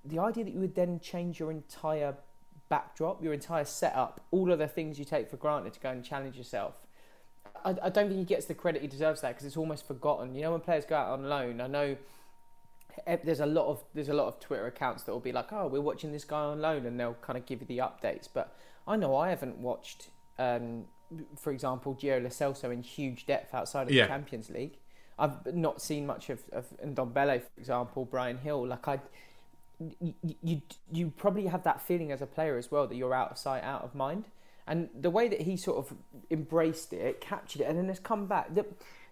[0.05, 2.15] the idea that you would then change your entire
[2.69, 6.03] backdrop, your entire setup, all of the things you take for granted to go and
[6.03, 6.75] challenge yourself.
[7.63, 10.35] I, I don't think he gets the credit he deserves that because it's almost forgotten.
[10.35, 11.95] You know, when players go out on loan, I know
[13.23, 15.67] there's a lot of there's a lot of Twitter accounts that will be like, "Oh,
[15.67, 18.27] we're watching this guy on loan," and they'll kind of give you the updates.
[18.31, 18.55] But
[18.87, 20.85] I know I haven't watched, um,
[21.37, 24.03] for example, Gio Lo Celso in huge depth outside of Yeah.
[24.03, 24.77] the Champions League.
[25.19, 28.65] I've not seen much of, of Ndombele, for example, Bryan Gil.
[28.67, 28.99] Like I,
[29.99, 33.31] you, you you probably have that feeling as a player as well that you're out
[33.31, 34.25] of sight, out of mind.
[34.67, 35.97] And the way that he sort of
[36.29, 38.53] embraced it, captured it, and then has come back.
[38.53, 38.65] The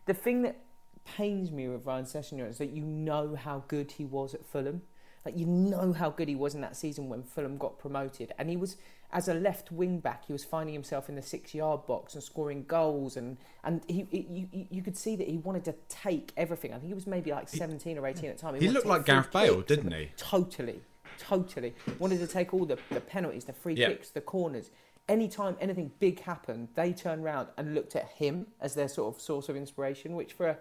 [0.06, 0.58] the thing that
[1.06, 4.84] pains me with Ryan Sessegnon is that you know how good he was at Fulham.
[5.26, 8.50] Like you know how good he was in that season when Fulham got promoted, and
[8.50, 8.78] he was
[9.12, 10.26] as a left wing back.
[10.26, 14.08] He was finding himself in the six yard box and scoring goals, and and he,
[14.12, 16.72] he you, you could see that he wanted to take everything.
[16.74, 18.56] I think he was maybe like seventeen or eighteen at the time.
[18.56, 20.12] He wanted looked like Gareth Bale, didn't he?
[20.18, 20.82] Totally,
[21.18, 21.74] totally.
[21.98, 23.88] Wanted to take all the, the penalties, the free Yeah.
[23.90, 24.70] kicks, the corners.
[25.08, 29.20] Anytime anything big happened, they turned round and looked at him as their sort of
[29.22, 30.58] source of inspiration, which for a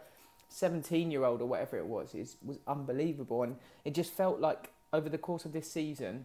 [0.49, 4.71] 17 year old or whatever it was is was unbelievable and it just felt like
[4.95, 6.25] over the course of this season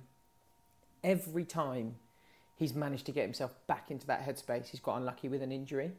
[1.03, 1.95] every time
[2.55, 5.91] he's managed to get himself back into that headspace he's got unlucky with an injury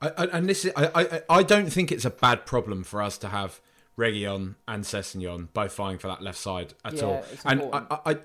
[0.00, 3.00] I, I, and this is, I, I I don't think it's a bad problem for
[3.00, 3.60] us to have
[3.96, 7.24] Reguilon and Sessegnon both vying for that left side at Yeah, all.
[7.44, 7.86] And I.
[7.90, 8.16] I, I,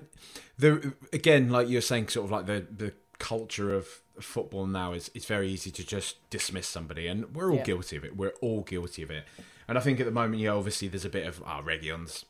[0.58, 3.86] the again, like you're saying, sort of like the the culture of
[4.18, 7.62] football now is it's very easy to just dismiss somebody, and we're all Yeah.
[7.64, 8.16] guilty of it.
[8.16, 9.24] We're all guilty of it.
[9.68, 12.24] And I think at the moment, yeah, obviously there's a bit of ah, Reguilon's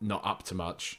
[0.00, 0.98] not up to much.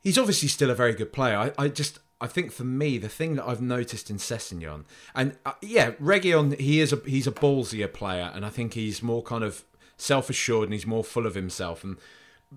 [0.00, 1.36] He's obviously still a very good player.
[1.36, 4.84] I, I just I think for me the thing that I've noticed in Sessegnon
[5.14, 9.02] and uh, yeah, Reguilon he is a he's a ballsier player and I think he's
[9.02, 9.64] more kind of
[9.96, 11.96] self-assured and he's more full of himself and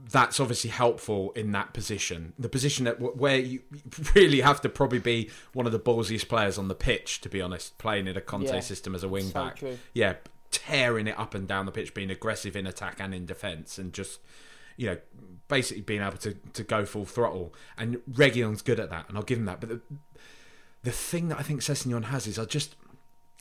[0.10, 2.34] that's obviously helpful in that position.
[2.38, 3.62] The position that where you
[4.16, 7.42] really have to probably be one of the ballsiest players on the pitch to be
[7.42, 9.56] honest, playing in a Conte Yeah, system as a wing so back.
[9.58, 9.78] true.
[9.94, 10.14] Yeah,
[10.52, 13.92] tearing it up and down the pitch, being aggressive in attack and in defence and
[13.92, 14.20] just
[14.78, 14.98] you know,
[15.48, 17.54] basically being able to, to go full throttle.
[17.78, 19.60] And Reguilon's good at that, and I'll give him that.
[19.60, 19.82] But the,
[20.84, 22.76] the thing that I think Sessegnon has is I just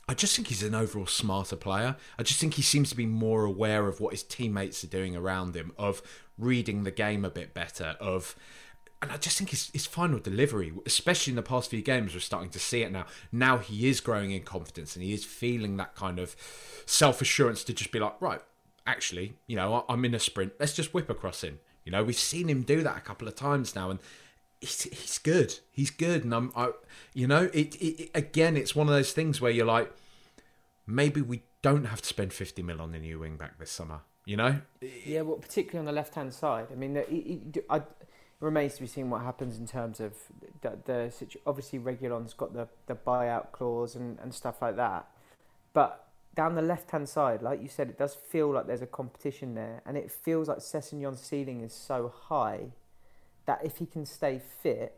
[0.09, 1.97] I just think he's an overall smarter player.
[2.17, 5.15] I just think he seems to be more aware of what his teammates are doing
[5.15, 6.01] around him, of
[6.37, 8.35] reading the game a bit better, of
[9.01, 12.19] and I just think his, his final delivery, especially in the past few games, we're
[12.19, 13.05] starting to see it now.
[13.31, 16.35] Now he is growing in confidence and he is feeling that kind of
[16.87, 18.41] self assurance to just be like, right,
[18.87, 20.53] actually, you know, I'm in a sprint.
[20.59, 21.59] Let's just whip across him.
[21.85, 23.99] You know, we've seen him do that a couple of times now, and
[24.59, 25.59] he's, he's good.
[25.71, 26.71] He's good, and I'm, I,
[27.13, 29.93] you know, it, it, again, it's one of those things where you're like,
[30.85, 34.01] maybe we don't have to spend 50 mil on the new wing back this summer.
[34.25, 36.67] You know, Yeah, well, particularly on the left hand side.
[36.69, 37.85] I mean, it, it, I, it
[38.41, 40.15] remains to be seen what happens in terms of
[40.61, 45.07] the, the obviously Reguilon's got the, the buyout clause and, and stuff like that,
[45.71, 46.06] but
[46.37, 49.55] down the left hand side, like you said, it does feel like there's a competition
[49.55, 52.73] there, and it feels like Sessegnon's ceiling is so high
[53.47, 54.93] that if he can stay fit,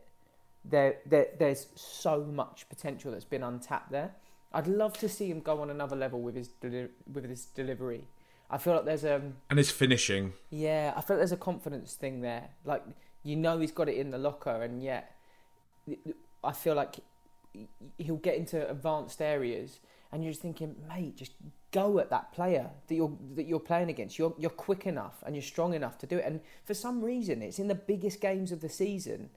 [0.62, 4.12] there, there there's so much potential that's been untapped there.
[4.52, 8.04] I'd love to see him go on another level with his deli- with his delivery.
[8.50, 10.34] I feel like there's a and his finishing.
[10.50, 12.50] yeah, I feel like there's a confidence thing there.
[12.66, 12.84] Like
[13.22, 15.16] you know he's got it in the locker, and yet
[16.44, 16.96] I feel like
[17.96, 19.80] he'll get into advanced areas,
[20.12, 21.32] and you're just thinking, mate, just
[21.72, 24.18] go at that player that you're that you're playing against.
[24.18, 26.24] You're you're quick enough and you're strong enough to do it.
[26.24, 29.30] And for some reason, it's in the biggest games of the season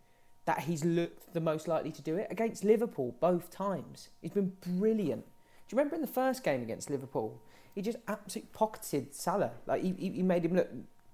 [0.46, 4.10] that he's looked the most likely to do it against Liverpool both times.
[4.22, 5.26] He's been brilliant.
[5.26, 7.40] Do you remember in the first game against Liverpool?
[7.76, 9.52] He just absolutely pocketed Salah.
[9.66, 10.70] Like he, he made him look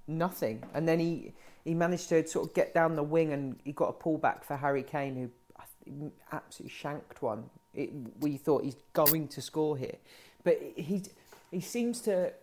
[0.08, 1.34] nothing, and then he
[1.66, 4.56] he managed to sort of get down the wing, and he got a pullback for
[4.58, 7.50] Harry Kane, who absolutely shanked one.
[7.80, 9.96] It, we thought he's going to score here,
[10.44, 11.04] but he
[11.52, 12.34] he seems to.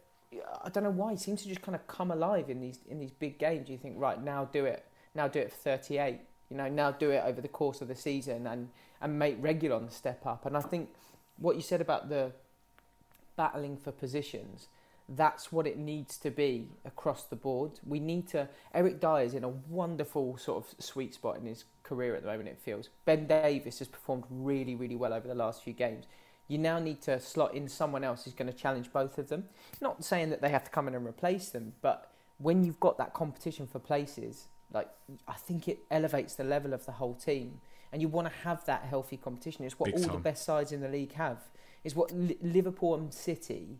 [0.64, 2.98] I don't know why he seems to just kind of come alive in these in
[2.98, 3.68] these big games.
[3.68, 6.20] You think right now do it now do it for 38.
[6.50, 8.68] You know now do it over the course of the season and
[9.00, 10.46] and make Reguilon step up.
[10.46, 10.88] And I think
[11.38, 12.32] what you said about the
[13.36, 14.68] battling for positions,
[15.08, 17.78] that's what it needs to be across the board.
[17.86, 18.48] We need to.
[18.74, 22.28] Eric Dier is in a wonderful sort of sweet spot in his career at the
[22.28, 22.48] moment.
[22.48, 26.06] It feels Ben Davies has performed really, really well over the last few games.
[26.48, 29.44] You now need to slot in someone else who's going to challenge both of them.
[29.80, 32.98] Not saying that they have to come in and replace them, but when you've got
[32.98, 34.88] that competition for places, like
[35.26, 37.60] I think it elevates the level of the whole team,
[37.92, 39.64] and you want to have that healthy competition.
[39.64, 41.38] It's what Big all the best sides in the league have.
[41.84, 43.78] It's what Liverpool and City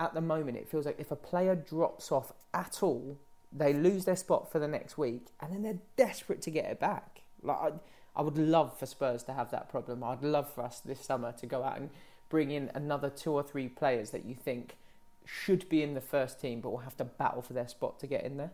[0.00, 0.56] at the moment.
[0.56, 3.18] It feels like if a player drops off at all,
[3.52, 6.78] they lose their spot for the next week, and then they're desperate to get it
[6.78, 7.22] back.
[7.42, 7.70] Like I,
[8.16, 10.04] I would love for Spurs to have that problem.
[10.04, 11.90] I'd love for us this summer to go out and
[12.28, 14.76] bring in another two or three players that you think
[15.24, 18.06] should be in the first team, but will have to battle for their spot to
[18.06, 18.50] get in there.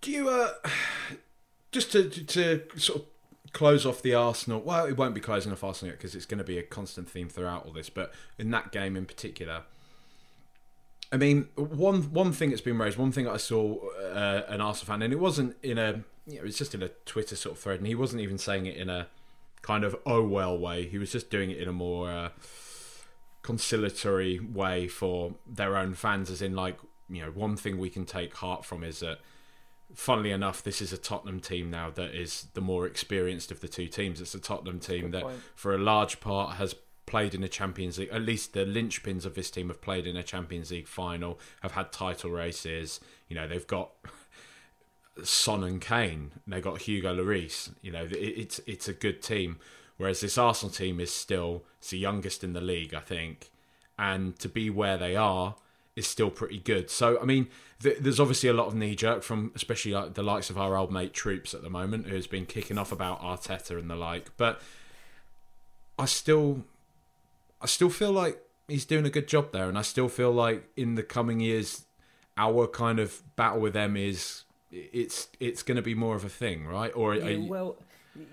[0.00, 0.52] Do you uh,
[1.72, 3.06] just to to, to sort of
[3.54, 4.60] close off the Arsenal?
[4.60, 7.30] Well, it won't be closing off Arsenal because it's going to be a constant theme
[7.30, 7.88] throughout all this.
[7.88, 9.62] But in that game in particular,
[11.10, 14.94] I mean, one one thing that's been raised, one thing I saw uh, an Arsenal
[14.94, 17.56] fan, and it wasn't in a, you know, it was just in a Twitter sort
[17.56, 19.06] of thread, and he wasn't even saying it in a
[19.62, 20.86] kind of oh well way.
[20.86, 22.28] He was just doing it in a more uh,
[23.42, 26.76] conciliatory way for their own fans, as in like
[27.08, 29.18] you know, one thing we can take heart from is that
[29.94, 33.68] funnily enough, this is a Tottenham team now that is the more experienced of the
[33.68, 34.20] two teams.
[34.20, 35.40] It's a Tottenham team Good that, point.
[35.54, 36.74] for a large part, has
[37.06, 38.10] played in a Champions League.
[38.10, 41.72] At least the linchpins of this team have played in a Champions League final, have
[41.72, 43.00] had title races.
[43.28, 43.90] You know, they've got
[45.22, 46.32] Son and Kane.
[46.46, 47.70] They got Hugo Lloris.
[47.82, 49.58] You know, it, it's it's a good team.
[49.96, 53.50] Whereas this Arsenal team is still it's the youngest in the league, I think,
[53.98, 55.54] and to be where they are
[55.94, 56.90] is still pretty good.
[56.90, 57.48] So I mean,
[57.84, 60.90] there's obviously a lot of knee jerk from especially like the likes of our old
[60.90, 64.30] mate Troopz at the moment, who's been kicking off about Arteta and the like.
[64.36, 64.60] But
[65.98, 66.64] I still,
[67.60, 70.68] I still feel like he's doing a good job there, and I still feel like
[70.76, 71.84] in the coming years,
[72.36, 76.28] our kind of battle with them is it's it's going to be more of a
[76.28, 76.92] thing, right?
[76.94, 77.76] Or yeah, well,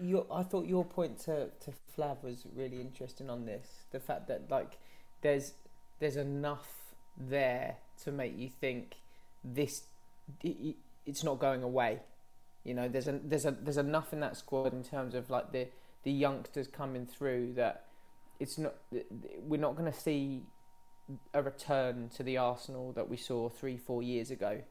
[0.02, 3.86] your, I thought your point to to Flav was really interesting on this.
[3.92, 4.78] The fact that like
[5.22, 5.54] there's
[6.00, 8.96] there's enough there to make you think
[9.44, 9.84] this
[10.44, 10.76] it,
[11.06, 12.00] it's not going away.
[12.64, 15.52] You know, there's a there's a there's enough in that squad in terms of like
[15.52, 15.68] the
[16.04, 17.86] the youngsters coming through that
[18.40, 18.76] it's not
[19.42, 20.44] we're not going to see
[21.34, 24.54] a return to the Arsenal that we saw three four years ago.
[24.54, 24.62] Do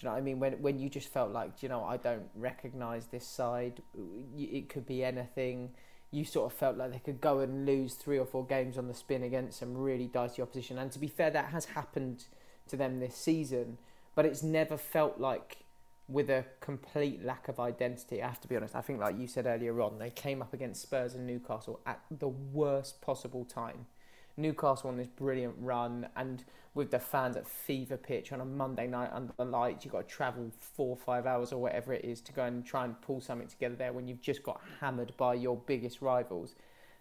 [0.00, 0.40] you know what I mean?
[0.40, 3.82] When when you just felt like, you know, I don't recognise this side.
[4.36, 5.70] It could be anything.
[6.10, 8.86] You sort of felt like they could go and lose three or four games on
[8.86, 10.78] the spin against some really dicey opposition.
[10.78, 12.24] And to be fair, that has happened
[12.68, 13.78] to them this season.
[14.14, 15.58] But it's never felt like
[16.08, 18.22] with a complete lack of identity.
[18.22, 18.74] I have to be honest.
[18.74, 22.00] I think, like you said earlier on, they came up against Spurs and Newcastle at
[22.10, 23.86] the worst possible time.
[24.36, 28.86] Newcastle on this brilliant run, and with the fans at fever pitch on a Monday
[28.86, 32.04] night under the lights, you've got to travel four or five hours or whatever it
[32.04, 35.16] is to go and try and pull something together there when you've just got hammered
[35.16, 36.56] by your biggest rivals.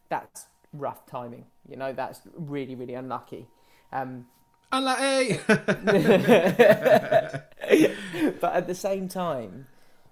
[0.09, 1.45] That's rough timing.
[1.67, 3.47] You know, that's really, really unlucky.
[3.91, 4.27] Um,
[4.73, 5.39] unlucky.
[8.41, 9.67] but at the same time,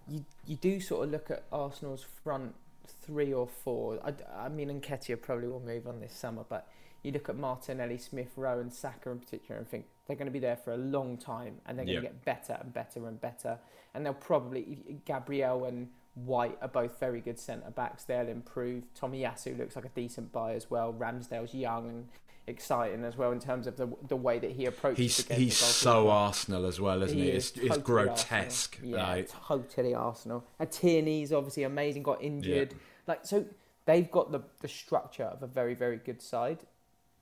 [0.07, 2.55] you you do sort of look at Arsenal's front
[3.01, 3.99] three or four.
[4.03, 4.13] I,
[4.45, 6.67] I mean, Nketiah probably will move on this summer, but
[7.03, 10.31] you look at Martinelli, Smith Rowe, and Saka in particular, and think they're going to
[10.31, 12.03] be there for a long time, and they're going yep.
[12.03, 13.59] to get better and better and better.
[13.93, 18.03] And they'll probably Gabriel and White are both very good centre backs.
[18.03, 18.83] They'll improve.
[18.93, 20.93] Tommy Tomiyasu looks like a decent buy as well.
[20.93, 22.07] Ramsdale's young and
[22.47, 24.97] exciting as well in terms of the the way that he approaches.
[24.97, 27.29] He's the game he's so Arsenal as well, isn't he?
[27.29, 28.75] Is it's, totally grotesque.
[28.75, 28.99] Arsenal.
[28.99, 29.29] Yeah, like.
[29.47, 30.45] totally Arsenal.
[30.59, 32.03] And Tierney's obviously amazing.
[32.03, 32.71] Got injured.
[32.71, 32.77] Yeah.
[33.07, 33.45] Like so,
[33.85, 36.59] they've got the the structure of a very very good side.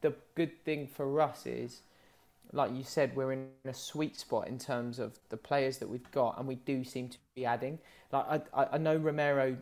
[0.01, 1.81] The good thing for us is.
[2.51, 6.09] Like you said, we're in a sweet spot in terms of the players that we've
[6.09, 7.77] got, and we do seem to be adding.
[8.11, 9.55] Like I, I know Romero,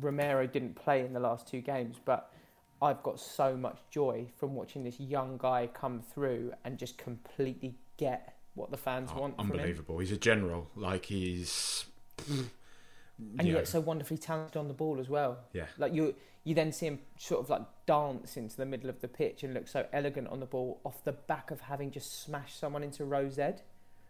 [0.00, 2.32] Romero didn't play in the last two games, but
[2.80, 7.76] I've got so much joy from watching this young guy come through and just completely
[7.96, 9.34] get what the fans oh, want.
[9.38, 9.98] Unbelievable.
[9.98, 10.68] He's a general.
[10.76, 11.86] Like he's.
[12.28, 15.38] and yet so wonderfully talented on the ball as well.
[15.52, 15.66] Yeah.
[15.78, 19.08] Like you, you then see him sort of like dance into the middle of the
[19.08, 22.58] pitch and look so elegant on the ball off the back of having just smashed
[22.58, 23.62] someone into Rose Ed.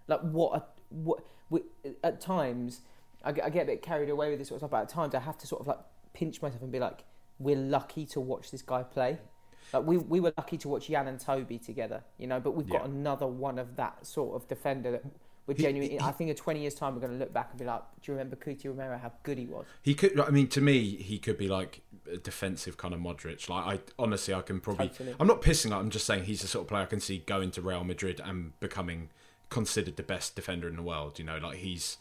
[0.08, 1.20] Like what a what.
[1.48, 1.60] We,
[2.02, 2.80] at times,
[3.22, 4.70] I get, I get a bit carried away with this sort of stuff.
[4.72, 5.78] But at times, I have to sort of like
[6.12, 7.04] pinch myself and be like
[7.38, 9.18] we're lucky to watch this guy play.
[9.72, 12.68] Like we we were lucky to watch Jan and Toby together, you know, but we've
[12.68, 12.90] got yeah.
[12.90, 15.04] another one of that sort of defender that
[15.46, 16.00] we're genuinely.
[16.00, 18.10] I think in 20 years' time, we're going to look back and be like, "Do
[18.10, 18.98] you remember Cuti Romero?
[18.98, 20.18] How good he was." He could.
[20.18, 23.48] I mean, to me, he could be like a defensive kind of Modric.
[23.48, 24.88] Like, I honestly, I can probably.
[24.88, 25.14] Totally.
[25.20, 25.72] I'm not pissing.
[25.72, 28.20] I'm just saying he's the sort of player I can see going to Real Madrid
[28.24, 29.10] and becoming
[29.48, 31.18] considered the best defender in the world.
[31.18, 31.98] You know, like he's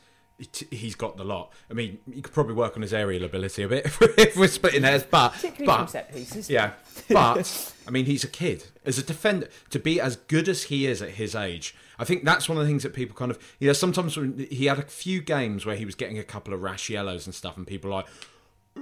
[0.70, 1.52] he's got the lot.
[1.70, 3.86] I mean, he could probably work on his aerial ability a bit
[4.18, 5.34] if we're splitting hairs, but
[5.66, 6.50] but set pieces.
[6.50, 6.72] yeah,
[7.10, 10.88] but I mean, he's a kid as a defender to be as good as he
[10.88, 11.76] is at his age.
[11.98, 14.16] I think that's one of the things that people kind of you know sometimes
[14.50, 17.34] he had a few games where he was getting a couple of rash yellows and
[17.34, 18.06] stuff, and people like,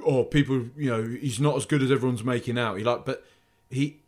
[0.06, 2.78] oh, people, you know, he's not as good as everyone's making out.
[2.78, 3.26] He like, but
[3.70, 4.00] he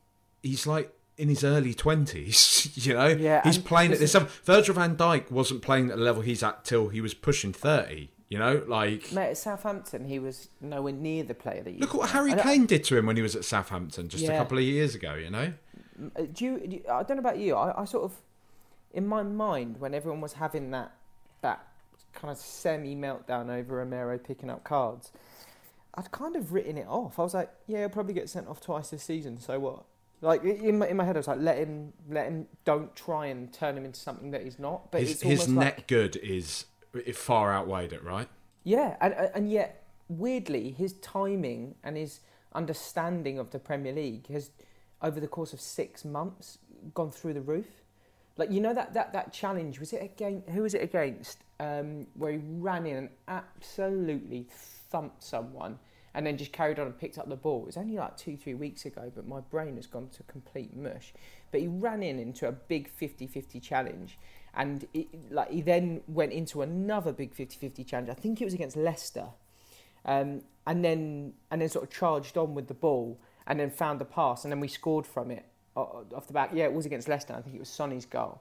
[0.42, 2.62] he's like in his early twenties.
[2.76, 4.30] You know, yeah, he's playing at this level.
[4.44, 8.10] Virgil Van Dijk wasn't playing at the level he's at till he was pushing thirty.
[8.28, 11.80] You know, like mate at Southampton, he was nowhere near the player that you.
[11.80, 14.34] Look what Harry Kane did to him when he was at Southampton just yeah.
[14.34, 15.14] a couple of years ago.
[15.14, 15.54] You know.
[16.16, 17.56] Uh, do you, do you, I don't know about you.
[17.56, 18.14] I, I sort of,
[18.92, 20.92] in my mind, when everyone was having that
[21.42, 21.66] that
[22.14, 25.12] kind of semi meltdown over Romero picking up cards,
[25.94, 27.20] I'd kind of written it off.
[27.20, 29.40] I was like, yeah, he'll probably get sent off twice this season.
[29.40, 29.86] So what?
[30.22, 32.48] Like in my, in my head, I was like, let him, let him.
[32.64, 34.92] Don't try and turn him into something that he's not.
[34.92, 38.28] But his, his net like, good is it far outweighed it, right?
[38.64, 42.22] Yeah, and and yet weirdly, his timing and his
[42.54, 44.52] understanding of the Premier League has,
[45.02, 46.58] over the course of six months,
[46.94, 47.68] gone through the roof.
[48.38, 50.44] Like you know that that that challenge was it again?
[50.50, 51.40] Who was it against?
[51.60, 54.48] Um, where he ran in and absolutely
[54.90, 55.80] thumped someone
[56.16, 57.64] and then just carried on and picked up the ball.
[57.64, 60.76] It was only like two, three weeks ago, but my brain has gone to complete
[60.76, 61.14] mush.
[61.52, 64.18] But he ran in into a big 50-50 challenge,
[64.56, 68.10] and it, like he then went into another big 50-50 challenge.
[68.10, 69.26] I think it was against Leicester,
[70.06, 74.00] um, and then and then sort of charged on with the ball, and then found
[74.00, 75.46] the pass, and then we scored from it.
[75.76, 76.52] off the back.
[76.54, 77.34] Yeah, it was against Leicester.
[77.34, 78.40] I think it was Sonny's goal.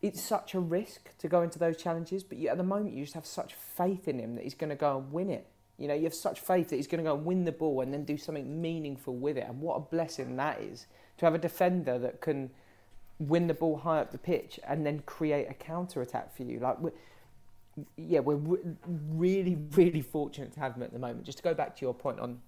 [0.00, 3.14] It's such a risk to go into those challenges, but at the moment you just
[3.14, 5.46] have such faith in him that he's going to go and win it.
[5.78, 7.80] You know, you have such faith that he's going to go and win the ball
[7.82, 9.46] and then do something meaningful with it.
[9.48, 10.86] And what a blessing that is
[11.18, 12.50] to have a defender that can
[13.18, 16.60] win the ball high up the pitch and then create a counter attack for you.
[16.60, 16.92] Like, we're,
[17.96, 21.24] yeah, we're re- really, really fortunate to have him at the moment.
[21.24, 22.40] Just to go back to your point on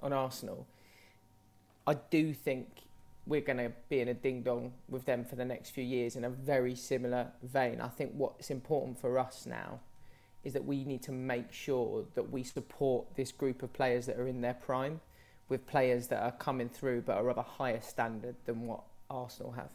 [0.00, 0.66] on Arsenal,
[1.86, 2.66] I do think
[3.26, 6.16] we're going to be in a ding dong with them for the next few years
[6.16, 7.80] in a very similar vein.
[7.80, 9.78] I think what's important for us now
[10.44, 14.18] is that we need to make sure that we support this group of players that
[14.18, 15.00] are in their prime
[15.48, 19.52] with players that are coming through but are of a higher standard than what Arsenal
[19.52, 19.70] have.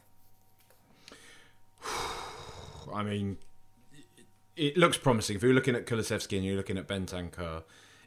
[2.94, 3.38] I mean,
[4.56, 5.36] it looks promising.
[5.36, 7.62] If you're looking at Kulusevski and you're looking at Bentancur,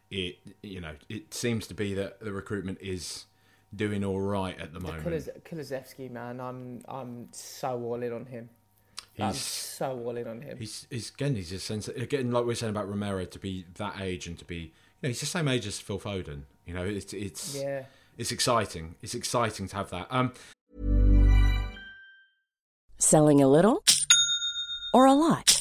[0.10, 3.26] it you know it seems to be that the recruitment is
[3.74, 5.30] doing all right at the, the moment.
[5.46, 8.50] Kulusevski, man, I'm I'm so all in on him.
[9.14, 10.58] He's I'm so all in on him.
[10.58, 13.66] He's, he's again he's a sense again like we are saying about Romero to be
[13.76, 14.72] that age and to be you
[15.04, 16.44] know he's the same age as Phil Foden.
[16.66, 17.84] You know it's it's yeah.
[18.18, 18.96] it's exciting.
[19.02, 20.08] It's exciting to have that.
[20.10, 20.34] Um,
[23.00, 23.84] selling a little
[24.94, 25.61] or a lot.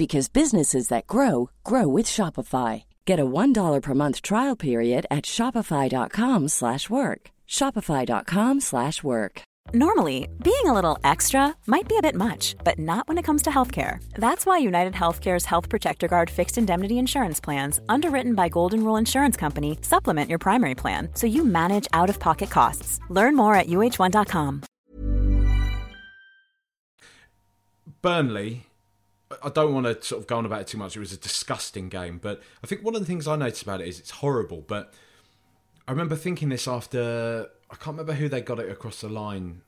[0.00, 2.84] because businesses that grow grow with Shopify.
[3.04, 7.20] Get a $1 per month trial period at shopify.com/work.
[7.58, 9.42] shopify.com/work.
[9.72, 13.42] Normally, being a little extra might be a bit much, but not when it comes
[13.42, 14.02] to healthcare.
[14.14, 18.96] That's why United Healthcare's Health Protector Guard fixed indemnity insurance plans, underwritten by Golden Rule
[18.96, 22.98] Insurance Company, supplement your primary plan so you manage out-of-pocket costs.
[23.10, 24.62] Learn more at uh1.com.
[28.02, 28.69] Burnley
[29.42, 30.96] I don't want to sort of go on about it too much.
[30.96, 33.80] It was a disgusting game, but I think one of the things I noticed about
[33.80, 34.64] it is it's horrible.
[34.66, 34.92] But
[35.86, 39.62] I remember thinking this after I can't remember who they got it across the line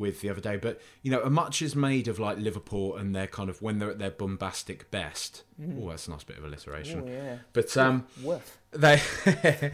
[0.00, 3.14] with the other day, but you know, a much is made of like Liverpool and
[3.14, 5.44] their kind of when they're at their bombastic best.
[5.60, 5.84] Mm.
[5.84, 7.08] Oh, that's a nice bit of alliteration.
[7.08, 7.36] Ooh, yeah.
[7.52, 8.06] But um,
[8.72, 9.00] they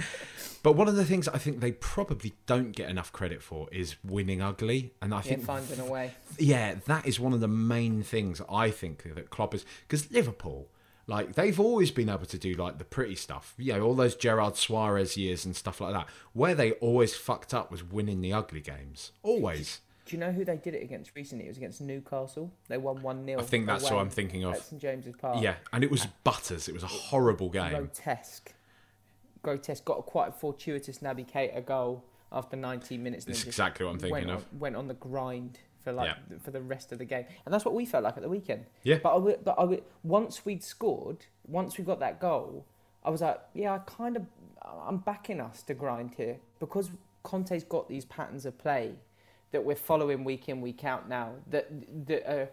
[0.67, 3.95] But one of the things I think they probably don't get enough credit for is
[4.03, 6.11] winning ugly, and I think finding a way.
[6.41, 10.67] Yeah, that is one of the main things I think that Klopp is because Liverpool,
[11.07, 14.17] like they've always been able to do like the pretty stuff, you know, all those
[14.17, 16.09] Gerrard Suarez years and stuff like that.
[16.33, 19.83] Where they always fucked up was winning the ugly games, always.
[20.07, 21.47] Do you know who they did it against recently?
[21.47, 22.53] It was against Newcastle.
[22.69, 23.41] They won 1 0.
[23.41, 24.55] I think that's what I'm thinking of.
[24.55, 25.43] At St James's Park.
[25.43, 26.69] Yeah, and it was butters.
[26.69, 27.73] It was a horrible game.
[27.73, 28.55] Grotesque
[29.47, 29.85] grotesque.
[29.85, 33.25] Got a quite a fortuitous Naby Keita goal after 19 minutes.
[33.25, 34.45] That's exactly what I'm thinking went of.
[34.53, 36.39] On, went on the grind for like yeah.
[36.43, 38.67] for the rest of the game, and that's what we felt like at the weekend.
[38.83, 38.99] Yeah.
[39.03, 42.67] But I, but I, once we'd scored, once we got that goal,
[43.05, 44.27] I was like, yeah, I kind of,
[44.85, 46.91] I'm backing us to grind here because
[47.23, 48.97] Conte's got these patterns of play
[49.57, 51.67] that we're following week in week out now that
[52.07, 52.51] that are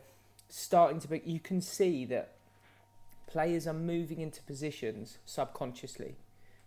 [0.48, 1.22] starting to be.
[1.26, 2.36] You can see that
[3.28, 6.16] players are moving into positions subconsciously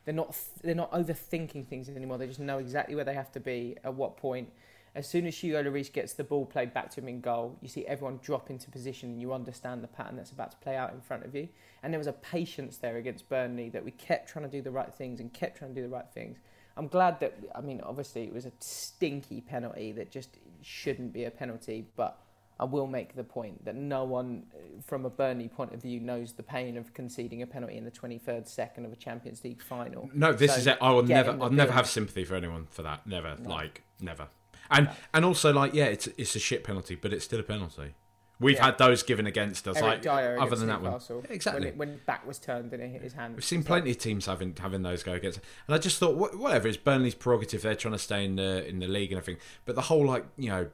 [0.06, 2.16] they're not they're not overthinking things anymore.
[2.16, 4.50] They just know exactly where they have to be at what point.
[4.94, 7.68] As soon as Hugo Lloris gets the ball played back to him in goal, you
[7.68, 10.92] see everyone drop into position and you understand the pattern that's about to play out
[10.94, 11.48] in front of you.
[11.82, 14.70] And there was a patience there against Burnley that we kept trying to do the
[14.70, 16.38] right things and kept trying to do the right things.
[16.76, 21.24] I'm glad that, I mean, obviously it was a stinky penalty that just shouldn't be
[21.24, 22.18] a penalty, but
[22.58, 26.00] I will make the point that no one, uh, from a Burnley point of view,
[26.00, 29.62] knows the pain of conceding a penalty in the 23rd second of a Champions League
[29.62, 30.10] final.
[30.14, 30.78] No, this so is it.
[30.80, 33.06] I will never, I'll never have sympathy for anyone for that.
[33.06, 33.50] Never, no.
[33.50, 34.28] like, never.
[34.70, 34.92] And no.
[35.14, 37.94] and also, like, yeah, it's it's a shit penalty, but it's still a penalty.
[38.38, 38.66] We've yeah.
[38.66, 41.26] had those given against us, Eric like Dier other than that Newcastle, one.
[41.30, 41.60] exactly.
[41.60, 43.34] When, it, when, back was turned and it hit his hand.
[43.34, 46.68] We've seen plenty of teams having having those go against, and I just thought, whatever,
[46.68, 47.62] it's Burnley's prerogative.
[47.62, 50.26] They're trying to stay in the in the league and everything, but the whole like
[50.36, 50.68] you know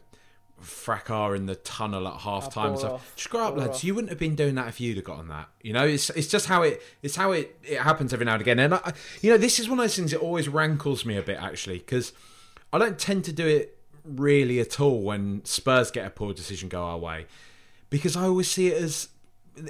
[0.59, 2.77] fracas in the tunnel at half ah, time.
[2.77, 3.77] So screw up, lads.
[3.77, 3.85] Off.
[3.85, 5.49] You wouldn't have been doing that if you'd have gotten that.
[5.61, 8.43] You know, it's it's just how it it's how it, it happens every now and
[8.43, 8.59] again.
[8.59, 11.23] And I, you know, this is one of those things that always rankles me a
[11.23, 12.13] bit actually because
[12.73, 16.69] I don't tend to do it really at all when Spurs get a poor decision
[16.69, 17.27] go our way
[17.93, 19.09] because I always see it as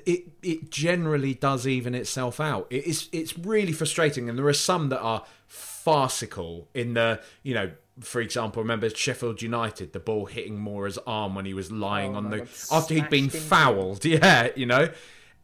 [0.06, 2.68] it it generally does even itself out.
[2.70, 7.52] It is it's really frustrating, and there are some that are farcical in the you
[7.52, 7.72] know.
[8.00, 12.18] For example, remember Sheffield United, the ball hitting Moura's arm when he was lying Oh
[12.18, 14.04] on the God, after he'd been fouled.
[14.04, 14.88] Yeah, you know,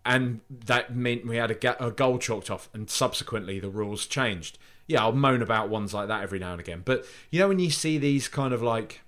[0.07, 4.07] and that meant we had a, ga- a goal chalked off, and subsequently the rules
[4.07, 4.57] changed.
[4.87, 7.59] Yeah, I'll moan about ones like that every now and again, but you know when
[7.59, 9.01] you see these kind of like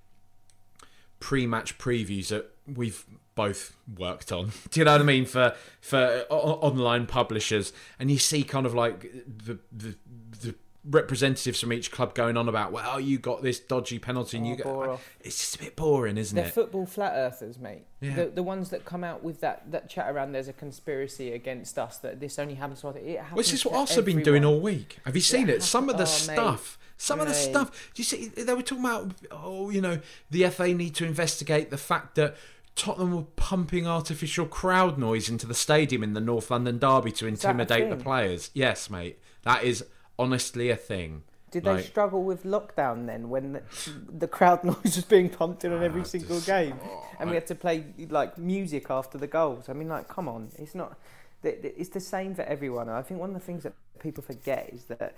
[1.19, 3.05] pre-match previews that we've
[3.35, 4.51] both worked on.
[4.71, 8.65] Do you know what I mean for for o- online publishers, and you see kind
[8.65, 9.95] of like the the,
[10.41, 14.47] the representatives from each club going on about, well, you got this dodgy penalty, and
[14.47, 15.09] Oh, you off.
[15.21, 16.41] It's just a bit boring, isn't it?
[16.41, 16.53] They're it?
[16.53, 17.83] football flat earthers, mate.
[17.99, 18.15] Yeah.
[18.15, 21.77] The, the ones that come out with that, that chat around there's a conspiracy against
[21.77, 22.95] us that this only happens to us.
[22.95, 24.97] It happens Which is what Arsenal have been doing all week.
[25.05, 25.63] Have you seen Yeah, it?
[25.63, 26.33] Some of the oh, mate.
[26.35, 26.79] stuff.
[26.97, 27.91] Some of the stuff.
[27.93, 28.27] Do you see?
[28.27, 29.99] They were talking about, oh, you know,
[30.29, 32.35] the FA need to investigate the fact that
[32.75, 37.27] Tottenham were pumping artificial crowd noise into the stadium in the North London derby to
[37.27, 38.49] intimidate the players.
[38.53, 39.19] Yes, mate.
[39.43, 39.83] That is
[40.17, 41.23] honestly a thing.
[41.51, 43.63] Did Like- they struggle with lockdown then when the,
[44.09, 46.79] the crowd noise was being pumped in on every Ah, single just- game?
[46.83, 49.67] oh, and we had to play like music after the goals.
[49.67, 50.97] I mean, like, come on, it's not.
[51.43, 52.87] It's the same for everyone.
[52.87, 55.15] I think one of the things that people forget is that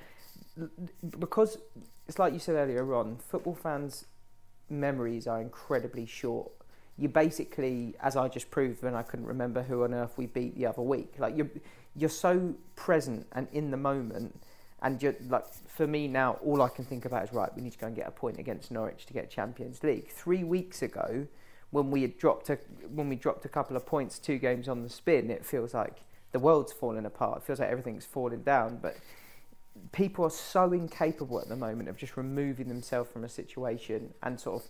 [1.19, 1.57] because
[2.07, 4.05] it's like you said earlier, Ron, football fans'
[4.69, 6.51] memories are incredibly short.
[6.97, 10.55] You basically, as I just proved when I couldn't remember who on earth we beat
[10.55, 11.49] the other week, like you're
[11.95, 14.39] you're so present and in the moment,
[14.81, 17.49] and you're like for me now, all I can think about is right.
[17.55, 20.09] We need to go and get a point against Norwich to get Champions League.
[20.09, 21.27] Three weeks ago,
[21.71, 22.59] when we had dropped a
[22.93, 26.01] when we dropped a couple of points, two games on the spin, it feels like
[26.31, 27.39] the world's falling apart.
[27.39, 28.97] It feels like everything's falling down, but
[29.91, 34.39] people are so incapable at the moment of just removing themselves from a situation and
[34.39, 34.69] sort of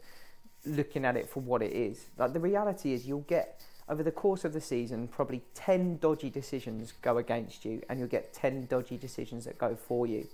[0.66, 2.08] looking at it for what it is.
[2.18, 6.30] Like the reality is, you'll get over the course of the season probably ten dodgy
[6.30, 10.28] decisions go against you, and you'll get ten dodgy decisions that go for you.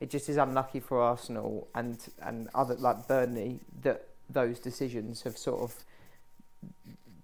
[0.00, 5.36] It just is unlucky for Arsenal and and other like Burnley that those decisions have
[5.36, 5.84] sort of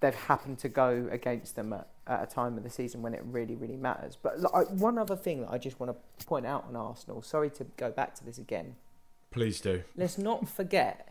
[0.01, 3.23] they've happened to go against them at, at a time of the season when it
[3.25, 4.17] really, really matters.
[4.21, 7.51] But like, one other thing that I just want to point out on Arsenal, sorry
[7.51, 8.77] to go back to this again,
[9.31, 9.83] Please do.
[9.97, 11.10] let's not forget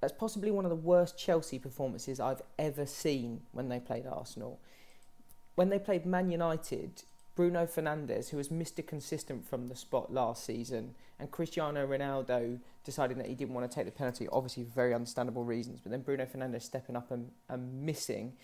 [0.00, 4.60] that's possibly one of the worst Chelsea performances I've ever seen when they played Arsenal.
[5.54, 7.02] When they played Man United,
[7.34, 8.86] Bruno Fernandes, who was Mr.
[8.86, 13.74] Consistent from the spot last season, and Cristiano Ronaldo deciding that he didn't want to
[13.74, 17.30] take the penalty, obviously for very understandable reasons, but then Bruno Fernandes stepping up and,
[17.48, 18.34] and missing.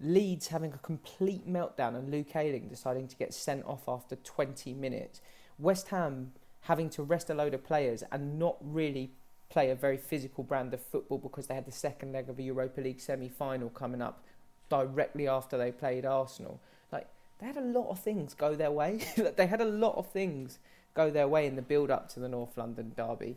[0.00, 4.72] Leeds having a complete meltdown and Luke Ayling deciding to get sent off after 20
[4.72, 5.20] minutes.
[5.58, 6.32] West Ham
[6.62, 9.12] having to rest a load of players and not really
[9.50, 12.42] play a very physical brand of football because they had the second leg of a
[12.42, 14.24] Europa League semi-final coming up
[14.68, 16.60] directly after they played Arsenal.
[16.92, 17.08] Like
[17.40, 19.00] they had a lot of things go their way.
[19.36, 20.58] They had a lot of things
[20.94, 23.36] go their way in the build up to the North London derby.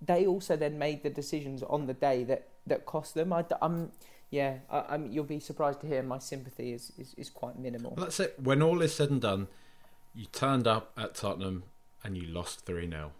[0.00, 3.32] They also then made the decisions on the day that, that cost them.
[3.32, 3.92] I, am um,
[4.30, 7.94] yeah, I, I'm, you'll be surprised to hear my sympathy is, is, is quite minimal.
[7.96, 8.34] Well, that's it.
[8.40, 9.48] When all is said and done,
[10.14, 11.64] you turned up at Tottenham
[12.04, 13.12] and you lost 3 0.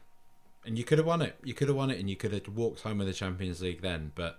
[0.67, 1.37] And you could have won it.
[1.45, 3.83] You could have won it and you could have walked home with the Champions League
[3.83, 4.39] then, but,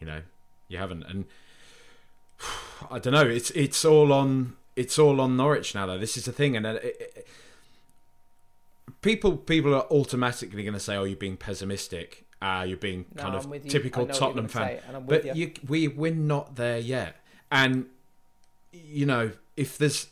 [0.00, 0.22] you know,
[0.68, 1.02] you haven't.
[1.04, 1.26] And
[2.90, 3.26] I don't know.
[3.26, 5.98] It's it's all on it's all on Norwich now though.
[5.98, 6.84] This is the thing and uh, it,
[7.16, 7.28] it,
[9.02, 12.24] people people are automatically going to say oh you're being pessimistic.
[12.40, 13.68] Uh, you're being No, kind I'm of.
[13.68, 14.62] Typical know what you're Tottenham fan.
[14.62, 15.46] say, and I'm with but you.
[15.46, 17.16] you, we we're not there yet.
[17.50, 17.86] And
[18.72, 20.06] you know, if there's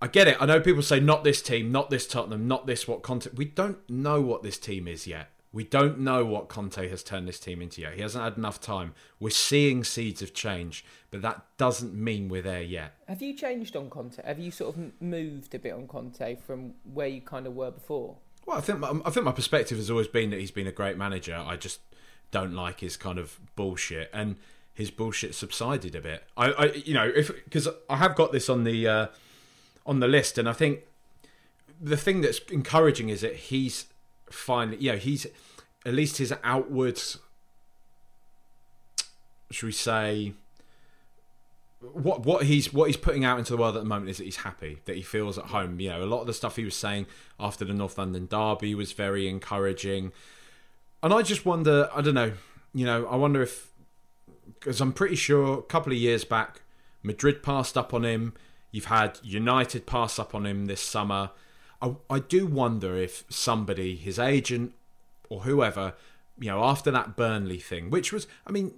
[0.00, 0.36] I get it.
[0.40, 3.30] I know people say not this team, not this Tottenham, not this what Conte.
[3.34, 5.30] We don't know what this team is yet.
[5.50, 7.94] We don't know what Conte has turned this team into yet.
[7.94, 8.94] He hasn't had enough time.
[9.18, 12.94] We're seeing seeds of change, but that doesn't mean we're there yet.
[13.08, 14.22] Have you changed on Conte?
[14.24, 17.70] Have you sort of moved a bit on Conte from where you kind of were
[17.70, 18.18] before?
[18.46, 20.72] Well, I think my, I think my perspective has always been that he's been a
[20.72, 21.34] great manager.
[21.34, 21.80] I just
[22.30, 24.36] don't like his kind of bullshit, and
[24.74, 26.24] his bullshit subsided a bit.
[26.36, 29.06] I, I you know, if because I have got this on the uh,
[29.88, 30.80] on the list, and I think
[31.80, 33.86] the thing that's encouraging is that he's
[34.30, 35.26] finally, you know, he's
[35.86, 37.18] at least his outwards,
[39.50, 40.34] should we say,
[41.80, 44.24] what what he's what he's putting out into the world at the moment is that
[44.24, 45.80] he's happy, that he feels at home.
[45.80, 47.06] You know, a lot of the stuff he was saying
[47.40, 50.12] after the North London derby was very encouraging,
[51.02, 52.32] and I just wonder, I don't know,
[52.74, 53.70] you know, I wonder if
[54.58, 56.60] because I'm pretty sure a couple of years back,
[57.02, 58.34] Madrid passed up on him.
[58.70, 61.30] You've had United pass up on him this summer.
[61.80, 64.74] I, I do wonder if somebody, his agent
[65.28, 65.94] or whoever,
[66.38, 68.74] you know, after that Burnley thing, which was, I mean,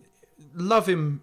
[0.55, 1.22] love him.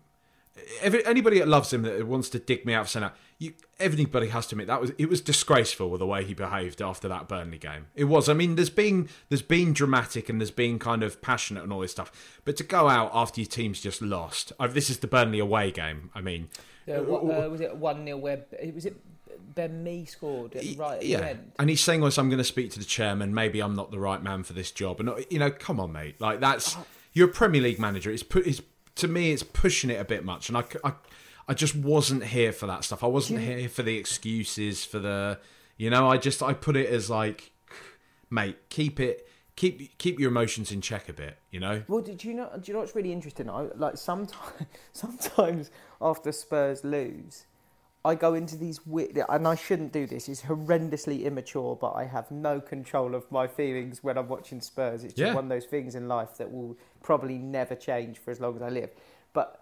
[0.81, 3.53] Every, anybody that loves him that wants to dig me out for saying that, you,
[3.79, 7.07] everybody has to admit that was it was disgraceful with the way he behaved after
[7.07, 7.87] that Burnley game.
[7.95, 8.29] It was.
[8.29, 11.81] I mean, there's been there's been dramatic and there's been kind of passionate and all
[11.81, 14.51] this stuff, but to go out after your team's just lost.
[14.59, 16.09] i this is the Burnley away game.
[16.15, 16.49] I mean,
[16.87, 18.95] uh, what, uh, was it one 0 where was it
[19.57, 21.19] Ben Mee scored at, right yeah.
[21.19, 21.51] the end.
[21.59, 23.33] And he's saying, "Well, I'm going to speak to the chairman.
[23.33, 26.21] Maybe I'm not the right man for this job." And you know, come on, mate.
[26.21, 26.85] Like that's oh.
[27.13, 28.11] you're a Premier League manager.
[28.11, 28.45] It's put.
[28.47, 28.61] It's
[28.97, 30.49] to me, it's pushing it a bit much.
[30.49, 30.93] And I, I,
[31.47, 33.03] I just wasn't here for that stuff.
[33.03, 33.55] I wasn't yeah.
[33.55, 35.39] here for the excuses for the,
[35.77, 36.07] you know.
[36.09, 37.51] I just I put it as like,
[38.29, 39.27] mate, keep it.
[39.55, 41.81] Keep keep your emotions in check a bit, you know.
[41.87, 42.47] Well, did you know?
[42.53, 43.49] Do you know what's really interesting?
[43.49, 47.47] I like sometimes sometimes after Spurs lose,
[48.07, 50.29] I go into these weird, and I shouldn't do this.
[50.29, 55.03] It's horrendously immature, but I have no control of my feelings when I'm watching Spurs.
[55.03, 55.33] It's just yeah.
[55.33, 58.61] one of those things in life that will probably never change for as long as
[58.61, 58.91] I live.
[59.33, 59.61] But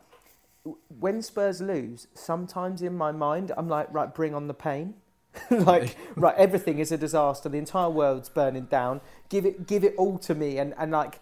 [0.99, 4.93] when Spurs lose, sometimes in my mind, I'm like, right, bring on the pain.
[5.49, 7.49] like, right, everything is a disaster.
[7.49, 9.01] The entire world's burning down.
[9.27, 11.19] Give it, give it all to me, and and like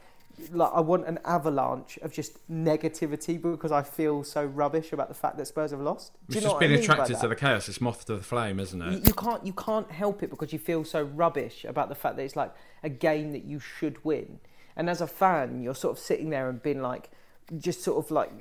[0.51, 5.13] like I want an avalanche of just negativity because I feel so rubbish about the
[5.13, 6.13] fact that Spurs have lost.
[6.29, 7.69] It's just being attracted to the chaos.
[7.69, 8.91] It's moth to the flame, isn't it?
[8.91, 12.17] You, you, can't you can't help it because you feel so rubbish about the fact
[12.17, 12.53] that it's like
[12.83, 14.39] a game that you should win.
[14.75, 17.11] And as a fan, you're sort of sitting there and being like,
[17.57, 18.31] just sort of like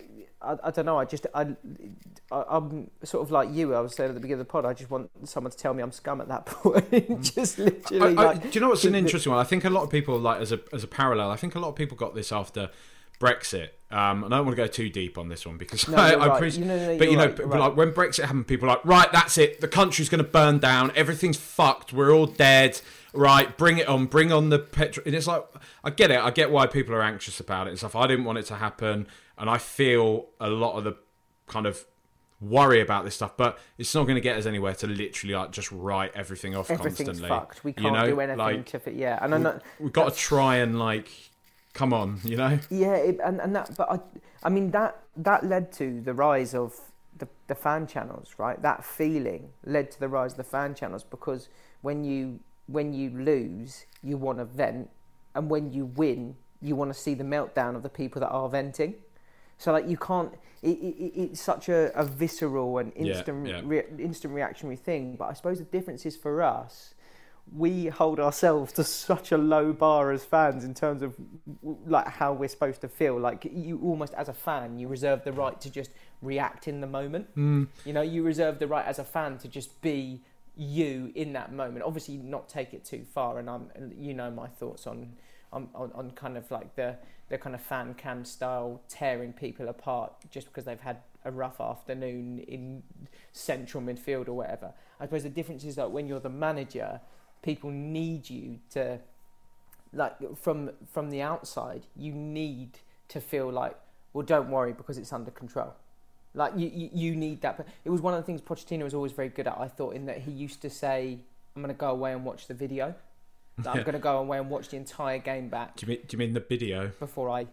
[0.42, 0.98] I, I don't know.
[0.98, 1.54] I just I,
[2.30, 3.74] I am sort of like you.
[3.74, 4.64] I was saying at the beginning of the pod.
[4.64, 6.90] I just want someone to tell me I'm scum at that point.
[6.90, 7.34] Mm.
[7.34, 8.16] just literally.
[8.16, 9.40] I, like, do you know what's an interesting one?
[9.40, 11.30] I think a lot of people like as a as a parallel.
[11.30, 12.70] I think a lot of people got this after
[13.22, 13.68] Brexit.
[13.90, 16.10] Um, and I don't want to go too deep on this one because no, I,
[16.10, 16.36] I right.
[16.36, 16.62] appreciate.
[16.62, 17.60] You know, no, but you know, right, right.
[17.60, 19.60] like when Brexit happened, people were like, right, that's it.
[19.60, 20.90] The country's going to burn down.
[20.96, 21.92] Everything's fucked.
[21.92, 22.80] We're all dead.
[23.14, 24.06] Right, bring it on.
[24.06, 25.04] Bring on the petrol.
[25.06, 25.44] And it's like,
[25.84, 26.18] I get it.
[26.18, 27.94] I get why people are anxious about it and stuff.
[27.94, 29.06] I didn't want it to happen
[29.42, 30.96] and I feel a lot of the
[31.48, 31.84] kind of
[32.40, 35.50] worry about this stuff, but it's not going to get us anywhere to literally like
[35.50, 37.28] just write everything off Everything's constantly.
[37.28, 37.64] fucked.
[37.64, 38.06] We can't you know?
[38.06, 38.94] do anything like, to fit.
[38.94, 41.08] Yeah, and we, not, we've got to try and like,
[41.72, 42.56] come on, you know.
[42.70, 43.98] Yeah, it, and and that, but I,
[44.44, 46.78] I mean that that led to the rise of
[47.18, 48.62] the the fan channels, right?
[48.62, 51.48] That feeling led to the rise of the fan channels because
[51.80, 52.38] when you
[52.68, 54.88] when you lose, you want to vent,
[55.34, 58.48] and when you win, you want to see the meltdown of the people that are
[58.48, 58.94] venting.
[59.62, 60.32] So like you can't.
[60.60, 63.62] It, it, it's such a, a, visceral and instant yeah, yeah.
[63.64, 65.16] Re, instant reactionary thing.
[65.16, 66.94] But I suppose the difference is for us.
[67.52, 71.16] We hold ourselves to such a low bar as fans in terms of
[71.86, 73.18] like how we're supposed to feel.
[73.18, 75.90] Like you almost as a fan, you reserve the right to just
[76.22, 77.34] react in the moment.
[77.36, 77.68] Mm.
[77.84, 80.22] You know, you reserve the right as a fan to just be
[80.56, 81.84] you in that moment.
[81.84, 83.38] Obviously, not take it too far.
[83.38, 85.12] And I'm, you know, my thoughts on
[85.52, 86.96] on, on, on kind of like the
[87.28, 91.60] the kind of fan cam style tearing people apart just because they've had a rough
[91.60, 92.82] afternoon in
[93.32, 94.72] central midfield or whatever.
[95.00, 97.00] I suppose the difference is that when you're the manager,
[97.42, 98.98] people need you to
[99.92, 102.78] like from from the outside, you need
[103.08, 103.76] to feel like,
[104.12, 105.74] well, don't worry because it's under control.
[106.34, 107.58] Like you, you, you need that.
[107.58, 109.58] But It was one of the things Pochettino was always very good at.
[109.58, 111.18] I thought in that he used to say,
[111.54, 112.94] "I'm going to go away and watch the video."
[113.66, 115.76] I'm going to go away and watch the entire game back.
[115.76, 116.92] Do you mean, do you mean the video?
[116.98, 117.46] Before I.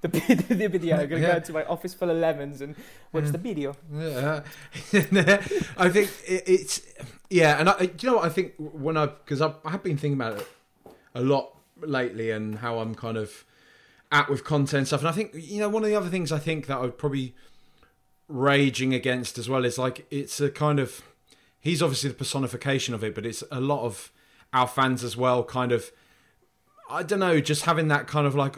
[0.00, 0.08] The,
[0.48, 0.96] the video.
[0.96, 2.76] I'm going to go into my office full of lemons and
[3.12, 3.42] watch the mm.
[3.42, 3.76] video.
[3.92, 4.42] Yeah.
[5.76, 6.82] I think it, it's.
[7.30, 9.06] Yeah, and I, do you know what I think when I.
[9.06, 10.48] Because I, I have been thinking about it
[11.14, 13.44] a lot lately and how I'm kind of
[14.12, 15.00] at with content stuff.
[15.00, 16.98] And I think, you know, one of the other things I think that I would
[16.98, 17.34] probably
[18.28, 21.02] raging against as well is like it's a kind of.
[21.60, 24.12] He's obviously the personification of it, but it's a lot of
[24.52, 25.90] our fans as well kind of
[26.90, 28.56] I don't know, just having that kind of like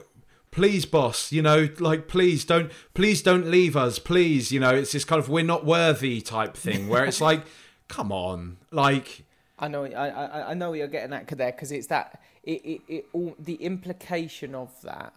[0.50, 4.92] please boss you know like please don't please don't leave us please you know it's
[4.92, 7.42] this kind of we're not worthy type thing where it's like
[7.86, 9.24] come on like
[9.60, 12.80] i know i i, I know you're getting at there because it's that it, it,
[12.88, 15.12] it all the implication of that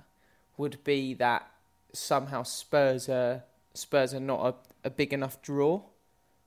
[0.57, 1.47] would be that
[1.93, 3.43] somehow spurs are
[3.74, 5.82] spurs are not a, a big enough draw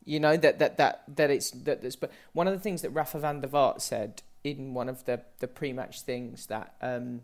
[0.06, 3.18] you know that that that that it's that but one of the things that Rafa
[3.18, 7.22] van der Vaart said in one of the the pre-match things that um,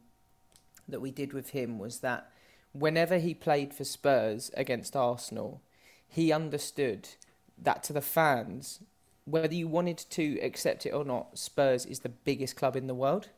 [0.88, 2.30] that we did with him was that
[2.72, 5.62] whenever he played for Spurs against Arsenal,
[6.08, 7.08] he understood
[7.56, 8.80] that to the fans,
[9.24, 12.94] whether you wanted to accept it or not, Spurs is the biggest club in the
[12.94, 13.28] world.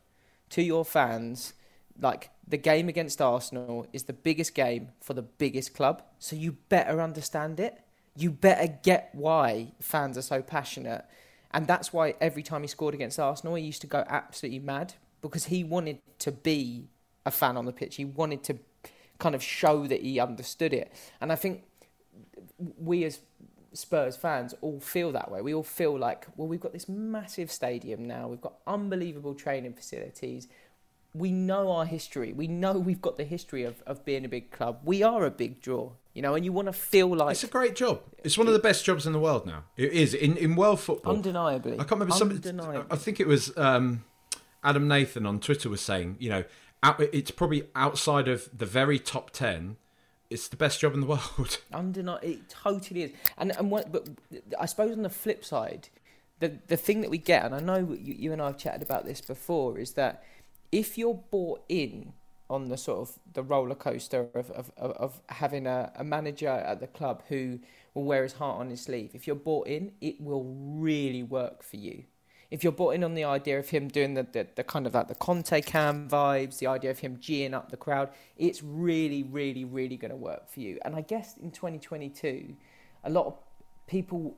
[0.51, 1.53] To your fans,
[2.01, 6.53] like the game against Arsenal is the biggest game for the biggest club, so you
[6.71, 7.84] better understand it
[8.17, 11.05] you better get why fans are so passionate.
[11.53, 14.95] And that's why every time he scored against Arsenal, he used to go absolutely mad
[15.21, 16.89] because he wanted to be
[17.25, 17.97] a fan on the pitch.
[17.97, 18.59] He wanted to
[19.19, 20.93] kind of show that he understood it.
[21.21, 21.63] And I think
[22.79, 23.21] we as
[23.73, 25.41] Spurs fans all feel that way.
[25.41, 28.29] We all feel like, well, we've got this massive stadium now.
[28.29, 30.49] We've got unbelievable training facilities.
[31.13, 32.33] We know our history.
[32.33, 34.81] We know we've got the history of, of being a big club.
[34.85, 37.49] We are a big draw, you know, and you want to feel like It's a
[37.49, 38.01] great job.
[38.23, 39.65] It's one of the best jobs in the world now.
[39.77, 41.17] It is in in world football.
[41.17, 41.75] undeniably.
[41.75, 42.31] I can't remember some.
[42.31, 42.87] Undeniably.
[42.91, 44.05] I think it was um,
[44.63, 46.45] Adam Nathan on Twitter was saying, you know,
[47.13, 49.77] it's probably outside of the very top ten.
[50.31, 51.59] It's the best job in the world.
[51.73, 53.11] Undeni- it totally is.
[53.37, 54.09] And and what, but
[54.59, 55.89] I suppose on the flip side,
[56.39, 58.83] the the thing that we get, and I know you, you and I have chatted
[58.83, 60.23] about this before, is that
[60.73, 62.15] if you're bought in
[62.51, 66.81] on the sort of the roller coaster of of, of, having a, a manager at
[66.81, 67.59] the club who
[67.95, 71.63] will wear his heart on his sleeve, if you're bought in, it will really work
[71.63, 72.05] for you.
[72.51, 74.95] If you're bought in on the idea of him doing the, the, the kind of
[74.95, 79.23] like the Conte cam vibes, the idea of him geeing up the crowd, it's really,
[79.23, 80.79] really, really going to work for you.
[80.85, 82.55] And I guess in 2022,
[83.05, 83.35] a lot of
[83.87, 84.37] people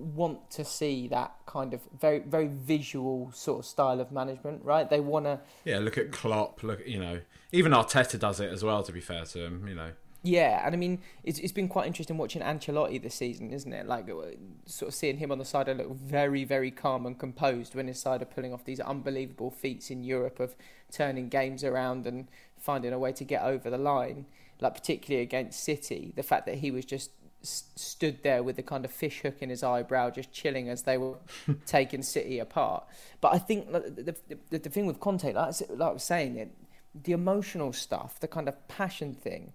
[0.00, 4.88] want to see that kind of very, very visual sort of style of management, right?
[4.88, 6.62] They want to, yeah, look at Klopp.
[6.62, 7.20] Look, you know,
[7.52, 8.82] even Arteta does it as well.
[8.82, 9.92] To be fair to him, you know.
[10.22, 10.62] yeah.
[10.64, 13.86] And I mean, it's, it's been quite interesting watching Ancelotti this season, isn't it?
[13.86, 14.36] Like, uh,
[14.66, 17.86] sort of seeing him on the side, I look very, very calm and composed when
[17.86, 20.56] his side are pulling off these unbelievable feats in Europe of
[20.90, 22.28] turning games around and
[22.58, 24.26] finding a way to get over the line.
[24.60, 28.84] Like, particularly against City, the fact that he was just stood there with the kind
[28.84, 31.16] of fish hook in his eyebrow, just chilling as they were
[31.66, 32.84] taking City apart.
[33.20, 36.36] But I think the, the, the, the thing with Conte, like, like I was saying,
[36.36, 36.50] it,
[36.94, 39.52] the emotional stuff, the kind of passion thing,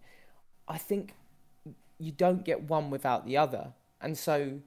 [0.68, 1.14] I think
[2.00, 3.74] you don't get one without the other.
[4.02, 4.60] And so,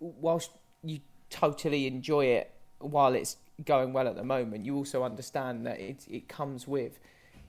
[0.00, 0.50] whilst
[0.82, 1.00] you
[1.30, 6.06] totally enjoy it while it's going well at the moment, you also understand that it
[6.08, 6.98] it comes with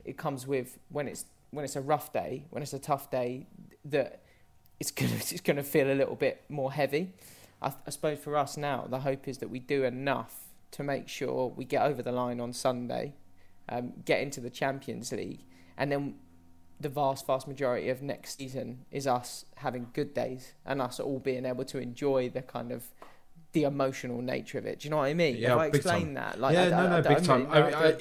[0.06, 3.48] it comes with when it's when it's a rough day, when it's a tough day,
[3.86, 4.22] that
[4.80, 7.14] it's gonna it's gonna feel a little bit more heavy.
[7.62, 11.08] I, I suppose for us now, the hope is that we do enough to make
[11.08, 13.14] sure we get over the line on Sunday,
[13.70, 15.46] um, get into the Champions League,
[15.78, 16.16] and then
[16.80, 21.18] the vast, vast majority of next season is us having good days and us all
[21.18, 22.84] being able to enjoy the kind of
[23.54, 24.80] the emotional nature of it.
[24.82, 25.38] Do you know what I mean?
[25.38, 26.40] Yeah, Have I explained that?
[26.40, 27.50] Like, yeah, I, no, I- no, I big time.
[27.50, 27.96] really I,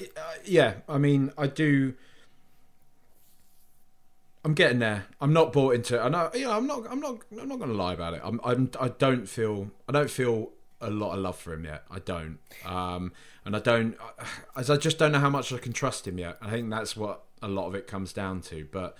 [0.45, 1.95] yeah, I mean, I do.
[4.47, 5.07] I'm getting there.
[5.19, 5.99] I'm not bought into.
[5.99, 6.31] I know.
[6.33, 6.89] You know, I'm not.
[6.89, 7.17] I'm not.
[7.37, 8.21] I'm not going to lie about it.
[8.23, 8.39] I'm.
[8.45, 8.71] I'm.
[8.79, 9.71] I don't feel.
[9.89, 11.83] I don't feel a lot of love for him yet.
[11.91, 12.39] I don't.
[12.63, 13.11] Um,
[13.43, 13.97] and I don't.
[14.55, 16.37] As I just don't know how much I can trust him yet.
[16.41, 18.65] I think that's what a lot of it comes down to.
[18.71, 18.97] But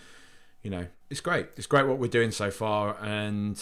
[0.64, 1.48] you know, it's great.
[1.56, 3.58] It's great what we're doing so far, and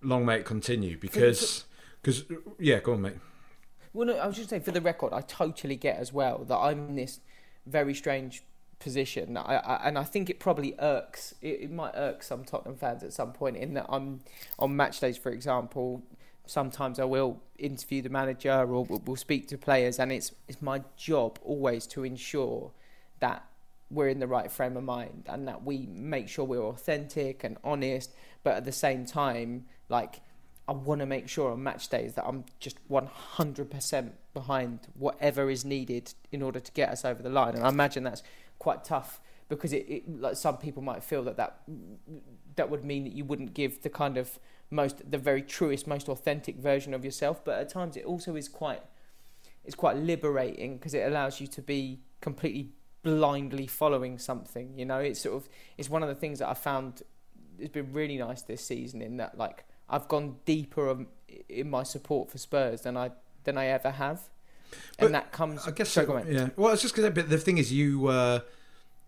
[0.00, 0.96] long may it continue.
[0.96, 1.66] Because,
[2.00, 2.24] because
[2.58, 3.16] yeah, go on, mate.
[3.92, 6.56] Well, no, I was just saying, for the record, I totally get as well that
[6.56, 7.20] I'm in this
[7.66, 8.42] very strange
[8.82, 9.36] position.
[9.36, 13.02] I, I, and I think it probably irks, it, it might irk some Tottenham fans
[13.02, 14.20] at some point in that I'm
[14.58, 16.02] on match days, for example.
[16.46, 20.60] Sometimes I will interview the manager or we'll, we'll speak to players, and it's it's
[20.60, 22.72] my job always to ensure
[23.20, 23.44] that
[23.90, 27.58] we're in the right frame of mind and that we make sure we're authentic and
[27.62, 28.10] honest,
[28.42, 30.20] but at the same time, like
[30.66, 35.64] I want to make sure on match days that I'm just 100% behind whatever is
[35.64, 37.54] needed in order to get us over the line.
[37.54, 38.22] And I imagine that's
[38.62, 41.62] quite tough because it, it like some people might feel that, that
[42.54, 44.38] that would mean that you wouldn't give the kind of
[44.70, 47.44] most the very truest, most authentic version of yourself.
[47.44, 48.82] But at times it also is quite
[49.64, 52.70] it's quite liberating because it allows you to be completely
[53.02, 54.78] blindly following something.
[54.78, 57.02] You know, it's sort of it's one of the things that I found
[57.60, 61.04] has been really nice this season in that like I've gone deeper
[61.48, 63.10] in my support for Spurs than I
[63.44, 64.30] than I ever have,
[64.98, 65.66] But and that comes.
[65.66, 66.50] I guess so, go yeah.
[66.56, 67.12] Well, it's just because.
[67.12, 68.40] but the thing is, you uh,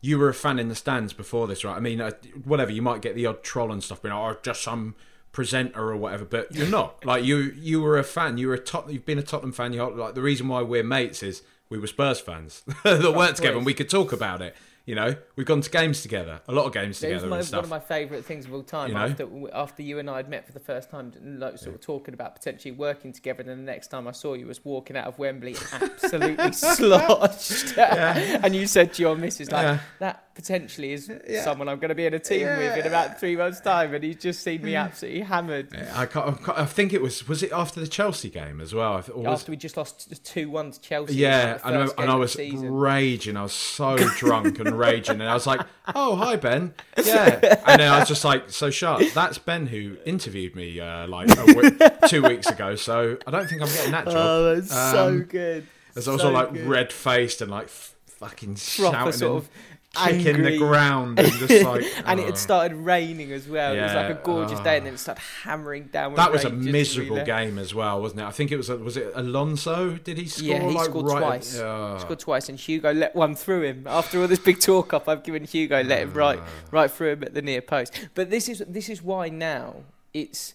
[0.00, 1.76] you were a fan in the stands before this, right?
[1.76, 2.10] I mean, uh,
[2.44, 4.94] whatever you might get the odd troll and stuff, being like, oh, just some
[5.32, 7.04] presenter or whatever, but you're not.
[7.06, 8.38] like you, you were a fan.
[8.38, 8.90] You were a top.
[8.90, 9.72] You've been a Tottenham fan.
[9.72, 13.56] You like the reason why we're mates is we were Spurs fans that worked together,
[13.56, 14.54] and we could talk about it.
[14.86, 17.56] You know, we've gone to games together, a lot of games It was together my,
[17.56, 18.88] one of my favourite things of all time.
[18.90, 19.04] You know?
[19.06, 22.12] After after you and I had met for the first time, like, sort of talking
[22.12, 25.06] about potentially working together, and then the next time I saw you was walking out
[25.06, 26.52] of Wembley, absolutely
[26.98, 27.78] sloshed.
[27.78, 29.78] and you said to your missus, like, Yeah.
[30.00, 31.42] that potentially is Yeah.
[31.44, 34.04] someone I'm going to be in a team with in about three months' time, and
[34.04, 35.68] he's just seen me absolutely hammered.
[35.72, 38.94] Yeah, I, can't, I think it was was it after the Chelsea game as well.
[38.94, 41.68] I or was- After we just lost two one to Chelsea, Yeah, in, like, the
[41.68, 43.36] and, I, and I was raging.
[43.38, 45.60] I was so drunk and raging, and I was like,
[45.94, 49.96] "Oh, hi Ben." Yeah, and then I was just like, "So sharp." That's Ben who
[50.04, 52.76] interviewed me uh, like a w- two weeks ago.
[52.76, 54.16] So I don't think I'm getting that job.
[54.16, 55.66] Oh, that's so Um, good.
[55.94, 59.48] There's also So like red faced and like f- fucking proper shouting sort and of
[59.94, 60.52] kicking angry.
[60.52, 61.84] the ground and just like.
[62.06, 63.74] and it had uh, started raining as well.
[63.74, 64.64] it was like a gorgeous oh.
[64.64, 66.14] day, and then it started hammering down.
[66.14, 68.24] That was a miserable really- game as well, wasn't it?
[68.24, 68.68] I think it was.
[68.68, 69.96] Was it Alonso?
[69.96, 70.46] Did he score?
[70.46, 71.58] Yeah, he like, scored right twice.
[71.58, 71.98] Oh.
[72.00, 73.86] Scored twice, and Hugo let one through him.
[73.86, 76.40] After all this big talk up, I've given Hugo let him right,
[76.70, 78.08] right through him at the near post.
[78.14, 79.76] But this is this is why now
[80.12, 80.54] it's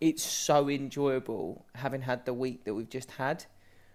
[0.00, 3.44] it's so enjoyable having had the week that we've just had,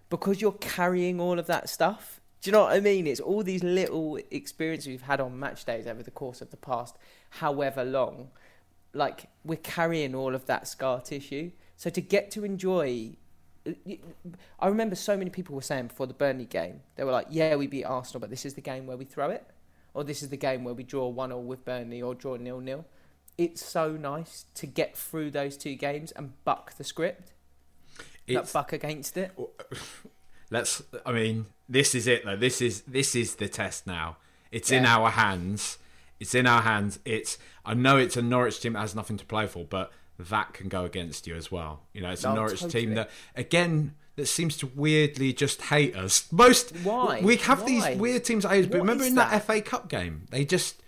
[0.08, 2.20] because you're carrying all of that stuff.
[2.46, 3.08] Do you know what I mean?
[3.08, 6.56] It's all these little experiences we've had on match days over the course of the
[6.56, 6.96] past,
[7.28, 8.28] however long.
[8.92, 11.50] Like we're carrying all of that scar tissue.
[11.76, 13.16] So to get to enjoy
[14.60, 17.56] I remember so many people were saying before the Burnley game, they were like, "Yeah,
[17.56, 19.44] we beat Arsenal, but this is the game where we throw it,
[19.92, 22.60] or this is the game where we draw one 0 with Burnley or draw nil
[22.60, 22.84] nil."
[23.36, 27.32] It's so nice to get through those two games and buck the script,
[28.28, 29.32] It's, buck against it.
[30.50, 30.82] let's.
[31.04, 32.36] I mean, this is it though.
[32.36, 34.16] This is this is the test now.
[34.52, 35.78] It's in our hands.
[36.20, 36.98] It's in our hands.
[37.04, 37.38] It's.
[37.64, 40.68] I know it's a Norwich team that has nothing to play for, but that can
[40.68, 41.82] go against you as well.
[41.92, 42.86] You know, it's a Oh, Norwich totally.
[42.86, 46.26] team that again that seems to weirdly just hate us.
[46.32, 47.20] Most Why?
[47.22, 47.66] we have Why?
[47.66, 49.30] these weird teams that hate us, but What remember in that?
[49.30, 49.44] that?
[49.44, 50.82] FA Cup game, they just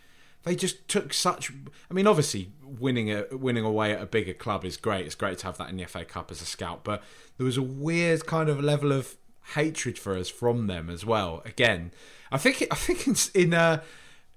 [0.45, 1.51] they just took such.
[1.91, 5.05] I mean, obviously, winning a winning away at a bigger club is great.
[5.05, 7.03] It's great to have that in the FA Cup as a scout, but
[7.37, 9.17] there was a weird kind of level of
[9.55, 11.43] hatred for us from them as well.
[11.45, 11.93] Again,
[12.31, 13.83] I think it, I think it's in uh,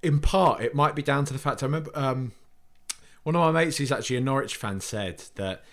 [0.01, 2.31] in part it might be down to the fact I remember um,
[3.23, 5.63] one of my mates who's actually a Norwich fan said that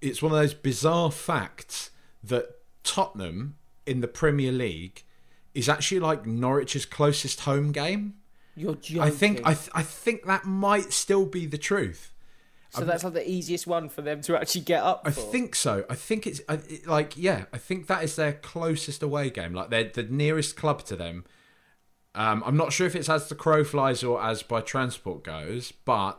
[0.00, 1.90] it's one of those bizarre facts
[2.22, 5.04] that Tottenham in the Premier League
[5.54, 8.14] is actually like Norwich's closest home game.
[8.56, 9.00] You're joking.
[9.00, 12.12] I think I, th- I think that might still be the truth.
[12.78, 15.02] So that's like the easiest one for them to actually get up.
[15.04, 15.20] I for.
[15.20, 15.84] think so.
[15.90, 17.44] I think it's I, it, like yeah.
[17.52, 19.52] I think that is their closest away game.
[19.52, 21.24] Like they're the nearest club to them.
[22.14, 25.72] Um, I'm not sure if it's as the crow flies or as by transport goes,
[25.72, 26.18] but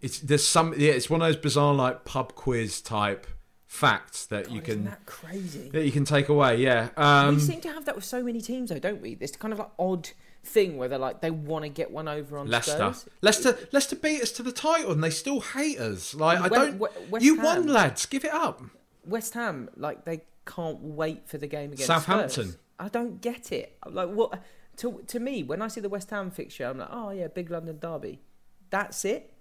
[0.00, 0.92] it's there's some yeah.
[0.92, 3.26] It's one of those bizarre like pub quiz type
[3.66, 5.68] facts that you God, isn't can that crazy?
[5.70, 6.56] that you can take away.
[6.56, 6.90] Yeah.
[6.96, 9.14] Um, we seem to have that with so many teams, though, don't we?
[9.16, 10.10] This kind of like odd
[10.44, 12.72] thing where they're like they want to get one over on Leicester.
[12.72, 13.06] Spurs.
[13.22, 16.14] Leicester, Leicester beat us to the title, and they still hate us.
[16.14, 16.78] Like I don't.
[16.78, 18.06] West you Ham- won, lads.
[18.06, 18.62] Give it up.
[19.06, 22.48] West Ham, like they can't wait for the game against Southampton.
[22.50, 22.58] Spurs.
[22.78, 23.76] I don't get it.
[23.86, 24.42] Like what?
[24.78, 27.50] To to me, when I see the West Ham fixture, I'm like, oh yeah, big
[27.50, 28.20] London derby.
[28.70, 29.32] That's it.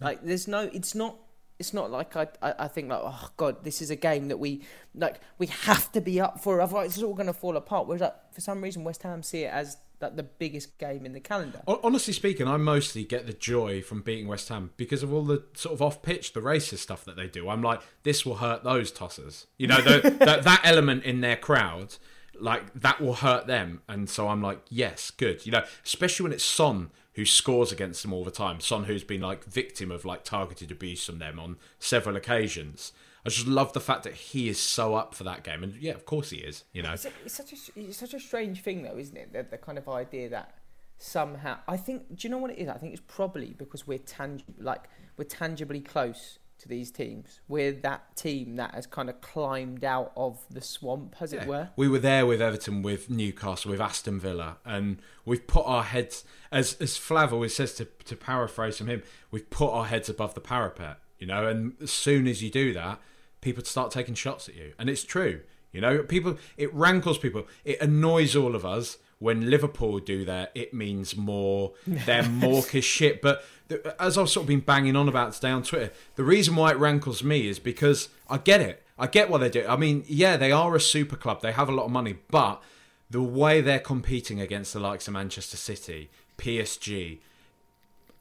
[0.00, 0.70] Like there's no.
[0.72, 1.16] It's not.
[1.58, 2.54] It's not like I, I.
[2.60, 4.62] I think like, oh god, this is a game that we
[4.94, 5.20] like.
[5.38, 7.86] We have to be up for, otherwise it's all going to fall apart.
[7.86, 11.12] Whereas like, for some reason, West Ham see it as like the biggest game in
[11.12, 11.60] the calendar.
[11.66, 15.44] Honestly speaking, I mostly get the joy from beating West Ham because of all the
[15.54, 17.48] sort of off-pitch, the racist stuff that they do.
[17.48, 19.46] I'm like, this will hurt those tossers.
[19.56, 21.96] You know, the, that that element in their crowd,
[22.38, 23.82] like that will hurt them.
[23.88, 25.46] And so I'm like, yes, good.
[25.46, 28.60] You know, especially when it's Son who scores against them all the time.
[28.60, 32.92] Son who's been like victim of like targeted abuse from them on several occasions.
[33.26, 35.92] I just love the fact that he is so up for that game, and yeah,
[35.92, 36.64] of course he is.
[36.72, 39.32] You know, It's, a, it's such a it's such a strange thing though, isn't it?
[39.32, 40.54] The, the kind of idea that
[40.98, 42.16] somehow I think.
[42.16, 42.68] Do you know what it is?
[42.68, 44.84] I think it's probably because we're tang- like
[45.16, 47.40] we're tangibly close to these teams.
[47.48, 51.70] We're that team that has kind of climbed out of the swamp, as it were.
[51.76, 56.24] We were there with Everton, with Newcastle, with Aston Villa, and we've put our heads,
[56.52, 60.34] as as Flav always says to to paraphrase from him, we've put our heads above
[60.34, 61.46] the parapet, you know.
[61.46, 63.00] And as soon as you do that,
[63.44, 65.42] people start taking shots at you, and it's true,
[65.72, 66.02] you know.
[66.02, 70.50] People, it rankles people, it annoys all of us when Liverpool do that.
[70.54, 73.44] It means more, they're mawkish shit, but.
[73.68, 76.70] the- As I've sort of been banging on about today on Twitter, the reason why
[76.72, 78.82] it rankles me is because I get it.
[78.98, 79.64] I get what they do.
[79.66, 81.40] I mean, yeah, they are a super club.
[81.42, 82.62] They have a lot of money, but
[83.10, 87.18] the way they're competing against the likes of Manchester City, PSG,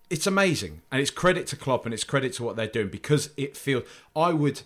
[0.09, 0.81] it's amazing.
[0.91, 3.83] And it's credit to Klopp and it's credit to what they're doing because it feels
[4.15, 4.61] I would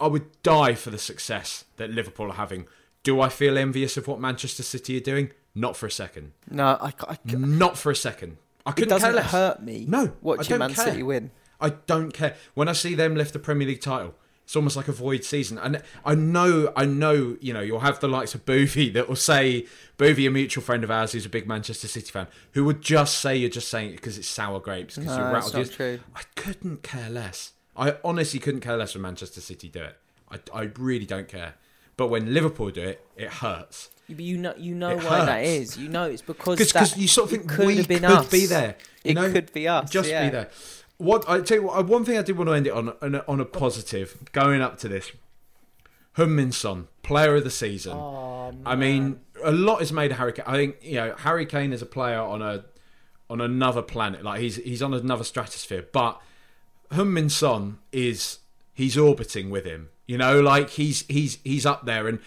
[0.00, 2.66] I would die for the success that Liverpool are having.
[3.02, 5.30] Do I feel envious of what Manchester City are doing?
[5.54, 6.32] Not for a second.
[6.50, 8.36] No, I, I, Not for a second.
[8.66, 9.30] I couldn't It doesn't care less.
[9.32, 9.86] hurt me.
[9.88, 10.84] No, I watching Man care.
[10.84, 11.30] City win.
[11.60, 12.36] I don't care.
[12.54, 15.58] When I see them lift the Premier League title, it's almost like a void season.
[15.58, 19.16] And I know, I know, you know, you'll have the likes of Boovy that will
[19.16, 22.80] say, Boovy, a mutual friend of ours who's a big Manchester City fan, who would
[22.80, 25.66] just say you're just saying it because it's sour grapes, because No, you're that's rattled.
[25.66, 26.00] not true.
[26.14, 27.52] I couldn't care less.
[27.78, 29.96] I honestly couldn't care less when Manchester City do it.
[30.30, 31.54] I, I really don't care.
[31.96, 33.88] But when Liverpool do it, it hurts.
[34.06, 35.76] You- But you know, you know It why that is.
[35.76, 38.28] You know, it's because Because you sort of think could we have been could us.
[38.30, 38.76] be there.
[39.04, 39.30] You it know?
[39.32, 39.90] could be us.
[39.90, 40.24] just yeah.
[40.24, 40.48] be there.
[40.98, 42.92] What I tell you, what, uh, one thing I did want to end it on,
[43.00, 44.18] on a, on a positive.
[44.32, 45.12] Going up to this,
[46.16, 47.92] Min Son, player of the season.
[47.92, 50.44] Oh, I mean, a lot is made of Harry Kane.
[50.48, 52.64] I think you know Harry Kane is a player on a
[53.30, 54.24] on another planet.
[54.24, 55.86] Like he's he's on another stratosphere.
[55.92, 56.20] But
[56.92, 58.38] Heung-min Son is
[58.74, 59.90] he's orbiting with him.
[60.06, 62.18] You know, like he's he's he's up there, and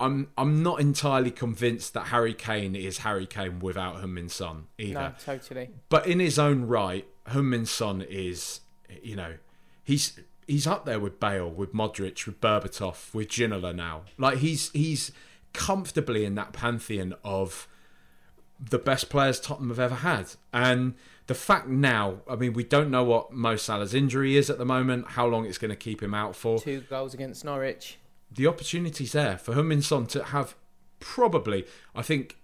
[0.00, 4.94] I'm I'm not entirely convinced that Harry Kane is Harry Kane without Heung-min Son either.
[4.94, 5.70] No, totally.
[5.88, 8.60] But in his own right, Heung-min Son is,
[9.02, 9.34] you know,
[9.84, 14.02] he's he's up there with Bale, with Modric, with Berbatov, with Ginola now.
[14.16, 15.12] Like he's he's
[15.52, 17.68] comfortably in that pantheon of
[18.60, 20.30] the best players Tottenham have ever had.
[20.52, 20.94] And
[21.28, 24.64] the fact now, I mean, we don't know what Mo Salah's injury is at the
[24.64, 26.58] moment, how long it's going to keep him out for.
[26.58, 27.98] Two goals against Norwich.
[28.30, 30.54] The opportunity's there for Heung-min Son to have
[31.00, 32.38] probably, I think,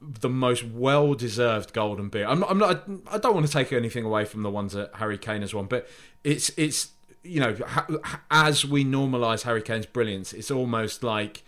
[0.00, 2.26] the most well-deserved golden boot.
[2.26, 2.88] I'm not, I'm not.
[3.10, 5.66] I don't want to take anything away from the ones that Harry Kane has won,
[5.66, 5.88] but
[6.24, 6.90] it's it's
[7.22, 7.56] you know
[8.30, 11.44] as we normalise Harry Kane's brilliance, it's almost like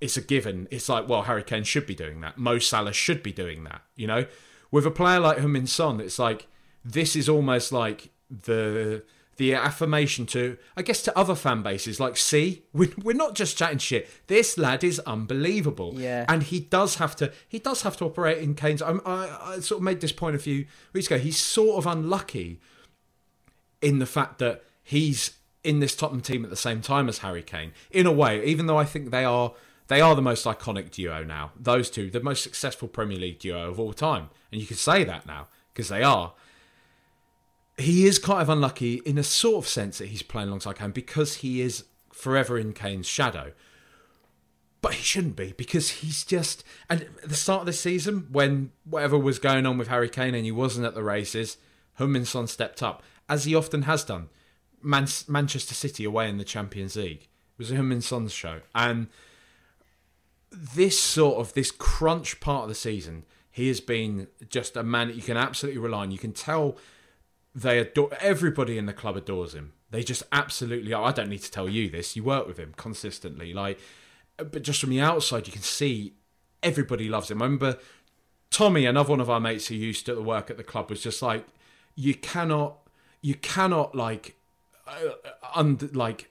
[0.00, 0.68] it's a given.
[0.70, 2.38] It's like, well, Harry Kane should be doing that.
[2.38, 3.82] Mo Salah should be doing that.
[3.96, 4.26] You know,
[4.70, 6.46] with a player like Heung-min Son, it's like
[6.84, 9.02] this is almost like the
[9.36, 12.00] the affirmation to, I guess, to other fan bases.
[12.00, 14.08] Like, see, we're, we're not just chatting shit.
[14.26, 15.94] This lad is unbelievable.
[15.96, 16.24] Yeah.
[16.28, 17.32] And he does have to.
[17.48, 18.82] He does have to operate in Kane's.
[18.82, 21.18] I, I, I sort of made this point a few weeks ago.
[21.18, 22.60] He's sort of unlucky
[23.82, 27.42] in the fact that he's in this Tottenham team at the same time as Harry
[27.42, 27.72] Kane.
[27.90, 29.52] In a way, even though I think they are
[29.88, 31.52] they are the most iconic duo now.
[31.58, 35.04] Those two, the most successful Premier League duo of all time, and you can say
[35.04, 36.32] that now because they are.
[37.78, 40.92] He is kind of unlucky in a sort of sense that he's playing alongside Kane
[40.92, 43.52] because he is forever in Kane's shadow.
[44.80, 46.64] But he shouldn't be because he's just.
[46.88, 50.34] And at the start of the season, when whatever was going on with Harry Kane
[50.34, 51.58] and he wasn't at the races,
[51.98, 54.28] Heung-min Son stepped up, as he often has done.
[54.82, 57.22] Man- Manchester City away in the Champions League.
[57.22, 58.60] It was a Heung-min Son's show.
[58.74, 59.08] And
[60.56, 65.08] this sort of this crunch part of the season, he has been just a man
[65.08, 66.10] that you can absolutely rely on.
[66.10, 66.76] You can tell
[67.54, 69.72] they adore everybody in the club adores him.
[69.90, 70.92] They just absolutely.
[70.92, 72.16] I don't need to tell you this.
[72.16, 73.78] You work with him consistently, like,
[74.36, 76.14] but just from the outside, you can see
[76.62, 77.40] everybody loves him.
[77.40, 77.78] I remember
[78.50, 81.22] Tommy, another one of our mates who used to work at the club, was just
[81.22, 81.46] like,
[81.94, 82.78] you cannot,
[83.20, 84.36] you cannot like,
[84.86, 85.10] uh,
[85.54, 86.30] under like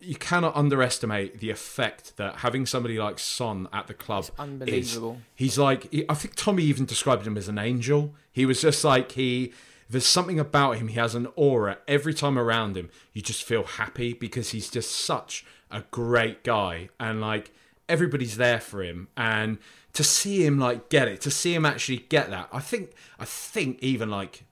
[0.00, 5.12] you cannot underestimate the effect that having somebody like Son at the club It's unbelievable.
[5.12, 5.18] is.
[5.34, 8.14] He's like, I think Tommy even described him as an angel.
[8.32, 9.52] He was just like he.
[9.88, 10.88] There's something about him.
[10.88, 11.78] He has an aura.
[11.88, 16.88] Every time around him, you just feel happy because he's just such a great guy,
[16.98, 17.50] and like
[17.88, 19.08] everybody's there for him.
[19.16, 19.58] And
[19.92, 23.24] to see him like get it, to see him actually get that, I think, I
[23.24, 24.44] think even like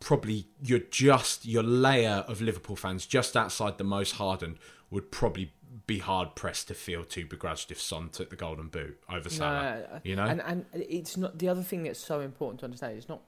[0.00, 4.56] probably you're just your layer of Liverpool fans just outside the most hardened
[4.90, 5.52] would probably
[5.86, 9.84] be hard pressed to feel too begrudged if Son took the Golden Boot over Salah.
[9.92, 12.96] No, you know, and and it's not the other thing that's so important to understand.
[12.96, 13.22] It's not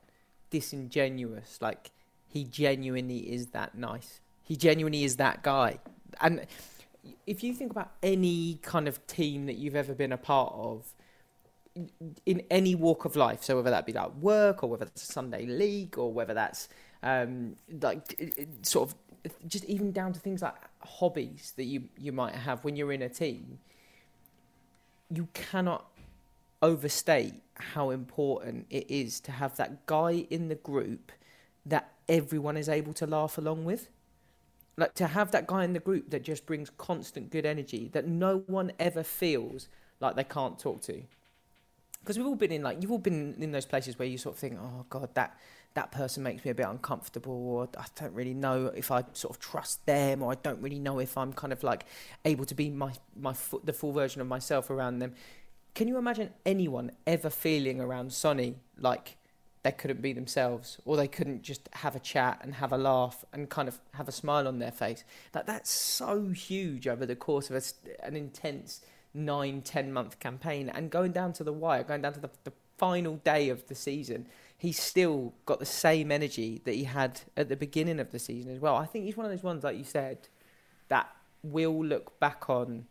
[0.50, 1.58] disingenuous.
[1.60, 1.90] Like
[2.26, 4.20] he genuinely is that nice.
[4.42, 5.78] He genuinely is that guy.
[6.20, 6.46] And
[7.26, 10.94] if you think about any kind of team that you've ever been a part of,
[12.26, 15.12] in- any walk of life, so whether that be like work or whether that's a
[15.12, 16.68] Sunday league or whether that's
[17.02, 18.96] um, like sort of
[19.46, 23.02] just even down to things like hobbies that you you might have when you're in
[23.02, 23.58] a team,
[25.10, 25.86] you cannot
[26.62, 31.12] overstate how important it is to have that guy in the group
[31.66, 33.90] that everyone is able to laugh along with.
[34.76, 38.06] Like to have that guy in the group that just brings constant good energy that
[38.06, 39.68] no one ever feels
[40.00, 41.02] like they can't talk to.
[42.03, 44.34] Because we've all been in like you've all been in those places where you sort
[44.34, 45.38] of think, oh god, that
[45.74, 49.34] that person makes me a bit uncomfortable, or I don't really know if I sort
[49.34, 51.86] of trust them, or I don't really know if I'm kind of like
[52.24, 53.34] able to be my my
[53.64, 55.14] the full version of myself around them.
[55.74, 59.16] Can you imagine anyone ever feeling around Sonny like
[59.62, 63.24] they couldn't be themselves, or they couldn't just have a chat and have a laugh
[63.32, 65.05] and kind of have a smile on their face?
[65.32, 68.80] That that's so huge over the course of a an intense
[69.14, 72.52] nine, ten month campaign, and going down to the wire, going down to the, the
[72.78, 77.48] final day of the season, he's still got the same energy that he had at
[77.48, 78.76] the beginning of the season as well.
[78.76, 80.28] I think he's one of those ones, like you said,
[80.88, 81.08] that
[81.42, 82.86] we'll look back on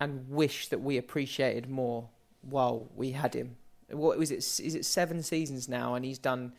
[0.00, 2.08] and wish that we appreciated more
[2.42, 3.56] while we had him.
[3.90, 4.38] What was it?
[4.38, 6.52] Is it seven seasons now, and he's done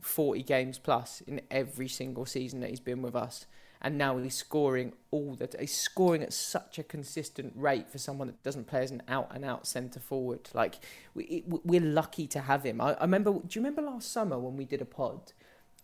[0.00, 3.46] forty games plus in every single season that he's been with us,
[3.82, 5.58] and now he's scoring all that.
[5.60, 9.30] He's scoring at such a consistent rate for someone that doesn't play as an out
[9.34, 10.48] and out centre forward.
[10.54, 10.76] Like
[11.14, 12.80] we, we're lucky to have him.
[12.80, 13.32] I, I remember.
[13.32, 15.32] Do you remember last summer when we did a pod,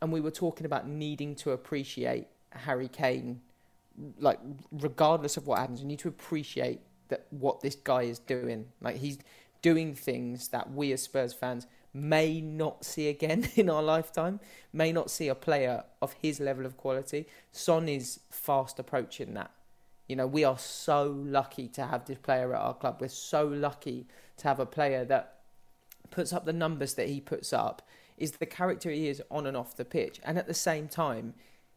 [0.01, 3.43] and we were talking about needing to appreciate Harry Kane
[4.19, 4.39] like
[4.71, 8.67] regardless of what happens, you need to appreciate that what this guy is doing.
[8.81, 9.19] Like he's
[9.63, 11.67] doing things that we as Spurs fans
[11.99, 14.41] may not see again in our lifetime,
[14.73, 17.27] may not see a player of his level of quality.
[17.53, 19.51] Son is fast approaching that.
[20.07, 22.99] You know, we are so lucky to have this player at our club.
[23.01, 24.07] We're so lucky
[24.39, 25.41] to have a player that
[26.11, 27.87] puts up the numbers that he puts up,
[28.17, 30.21] is the character he is on and off the pitch.
[30.25, 31.35] And at the same time,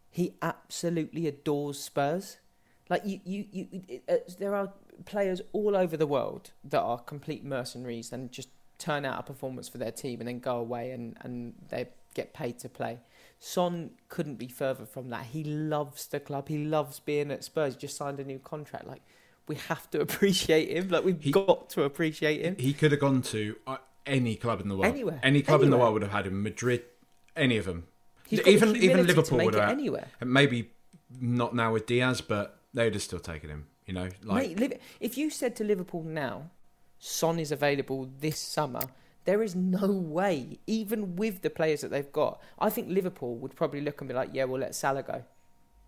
[0.10, 2.38] he absolutely adores Spurs.
[2.90, 4.74] Like you, you, you it, uh, there are
[5.06, 8.50] players all over the world that are complete mercenaries and just
[8.82, 12.34] turn out a performance for their team and then go away and, and they get
[12.34, 13.00] paid to play.
[13.40, 15.26] Son couldn't be further from that.
[15.26, 16.48] He loves the club.
[16.48, 17.74] He loves being at Spurs.
[17.74, 18.88] He just signed a new contract.
[18.88, 19.02] Like
[19.48, 20.90] we have to appreciate him.
[20.90, 22.56] Like we've he, got to appreciate him.
[22.58, 24.94] He could have gone to uh, any club in the world.
[24.94, 25.20] Anywhere.
[25.24, 25.66] Any club anywhere.
[25.66, 26.44] in the world would have had him.
[26.44, 26.84] Madrid,
[27.36, 27.88] any of them.
[28.30, 29.70] even even Liverpool would have.
[29.70, 30.08] Anywhere.
[30.24, 30.72] Maybe
[31.20, 33.68] not now with Diaz, but they would have still taken him.
[33.86, 36.52] You know, like Mate, if you said to Liverpool now,
[37.04, 38.82] Son is available this summer.
[39.26, 42.40] There is no way, even with the players that they've got.
[42.60, 45.24] I think Liverpool would probably look and be like, "Yeah, we'll let Salah go."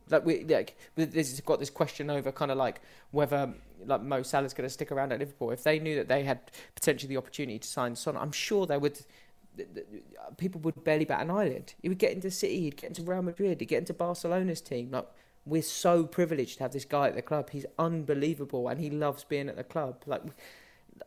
[0.10, 3.54] Like we like, there's got this question over kind of like whether
[3.86, 5.52] like Mo Salah's going to stick around at Liverpool.
[5.52, 6.40] If they knew that they had
[6.74, 9.00] potentially the opportunity to sign Son, I'm sure they would.
[10.38, 11.74] People would barely bat an eyelid.
[11.80, 14.90] He would get into City, he'd get into Real Madrid, he'd get into Barcelona's team.
[14.90, 15.08] Like
[15.46, 17.52] we're so privileged to have this guy at the club.
[17.52, 20.02] He's unbelievable, and he loves being at the club.
[20.08, 20.24] Like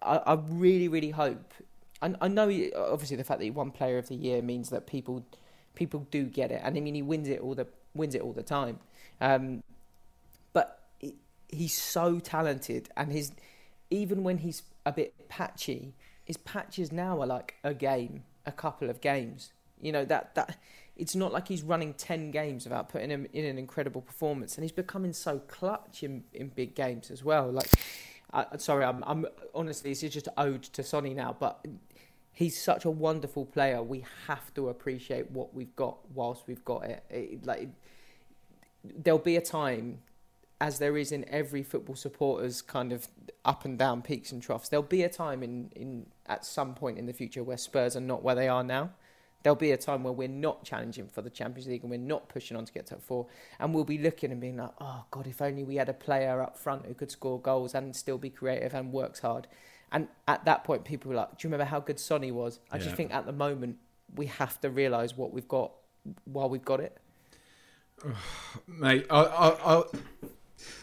[0.02, 1.54] I, I really, really hope.
[2.02, 4.86] I, I know, obviously, the fact that he won Player of the Year means that
[4.86, 5.24] people
[5.74, 8.32] people do get it, and I mean, he wins it all the wins it all
[8.32, 8.80] the time.
[9.20, 9.62] Um,
[10.52, 11.14] but he,
[11.48, 13.32] he's so talented, and his
[13.90, 18.90] even when he's a bit patchy, his patches now are like a game, a couple
[18.90, 19.52] of games.
[19.80, 20.58] You know that that
[20.96, 24.64] it's not like he's running ten games without putting him in an incredible performance, and
[24.64, 27.50] he's becoming so clutch in in big games as well.
[27.50, 27.70] Like
[28.36, 31.64] I, sorry, I'm, I'm honestly, this is just ode to Sonny now, but
[32.32, 33.82] he's such a wonderful player.
[33.82, 37.02] We have to appreciate what we've got whilst we've got it.
[37.08, 37.70] it like
[38.84, 40.00] there'll be a time,
[40.60, 43.08] as there is in every football supporter's kind of
[43.46, 44.68] up and down peaks and troughs.
[44.68, 48.00] There'll be a time in, in at some point in the future where Spurs are
[48.00, 48.90] not where they are now
[49.46, 52.28] there'll be a time where we're not challenging for the Champions League and we're not
[52.28, 53.28] pushing on to get top four,
[53.60, 56.42] and we'll be looking and being like, oh God, if only we had a player
[56.42, 59.46] up front who could score goals and still be creative and works hard.
[59.92, 62.58] And at that point, people were like, do you remember how good Sonny was?
[62.72, 62.82] I yeah.
[62.82, 63.76] just think at the moment
[64.16, 65.70] we have to realise what we've got
[66.24, 66.98] while we've got it.
[68.66, 69.82] Mate, I, I, I,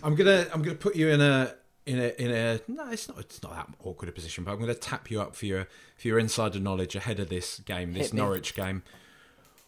[0.04, 1.54] I'm gonna I'm gonna put you in a
[1.86, 4.58] in a in a no, it's not it's not that awkward a position, but I'm
[4.58, 5.68] going to tap you up for your
[5.98, 8.84] for your insider knowledge ahead of this game, this Norwich game.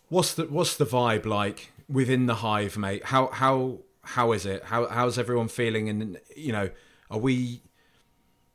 [0.09, 3.05] What's the what's the vibe like within the hive, mate?
[3.05, 4.63] How how how is it?
[4.65, 5.89] How how's everyone feeling?
[5.89, 6.69] And you know,
[7.09, 7.61] are we?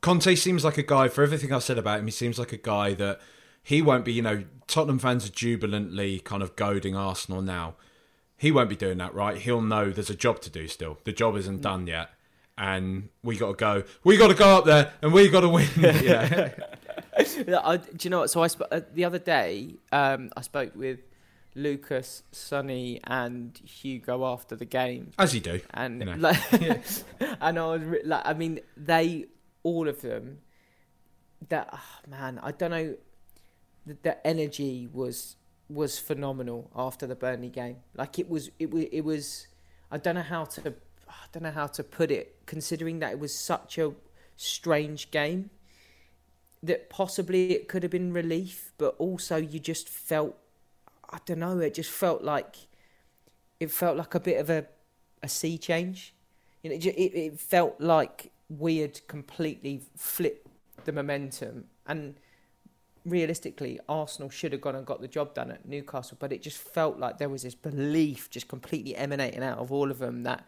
[0.01, 1.07] Conte seems like a guy.
[1.07, 3.19] For everything I've said about him, he seems like a guy that
[3.61, 4.13] he won't be.
[4.13, 7.75] You know, Tottenham fans are jubilantly kind of goading Arsenal now.
[8.37, 9.37] He won't be doing that, right?
[9.37, 10.97] He'll know there's a job to do still.
[11.03, 11.61] The job isn't mm.
[11.61, 12.09] done yet
[12.57, 13.83] and we got to go.
[14.03, 15.67] We got to go up there, and we got to win.
[15.77, 16.51] yeah.
[17.17, 18.29] I, do you know what?
[18.29, 20.99] So I sp- uh, the other day um, I spoke with
[21.55, 26.15] Lucas, Sonny, and Hugo after the game, as you do, and you know.
[26.17, 26.53] like,
[27.41, 29.25] and I was re- like, I mean, they
[29.63, 30.39] all of them.
[31.49, 32.95] That oh, man, I don't know.
[33.85, 35.37] The, the energy was
[35.69, 37.77] was phenomenal after the Burnley game.
[37.95, 39.47] Like it was, it was, it was.
[39.89, 40.73] I don't know how to
[41.11, 43.93] I don't know how to put it, considering that it was such a
[44.37, 45.49] strange game.
[46.63, 50.37] That possibly it could have been relief, but also you just felt,
[51.09, 52.55] I don't know, it just felt like,
[53.59, 54.65] it felt like a bit of a,
[55.23, 56.13] a sea change.
[56.63, 60.47] You know, it, it felt like we had completely flipped
[60.85, 62.15] the momentum and
[63.05, 66.57] realistically, Arsenal should have gone and got the job done at Newcastle, but it just
[66.57, 70.45] felt like there was this belief just completely emanating out of all of them that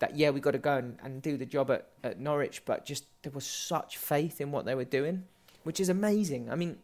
[0.00, 2.84] that yeah we got to go and, and do the job at, at Norwich, but
[2.84, 5.24] just there was such faith in what they were doing,
[5.62, 6.50] which is amazing.
[6.50, 6.78] I mean,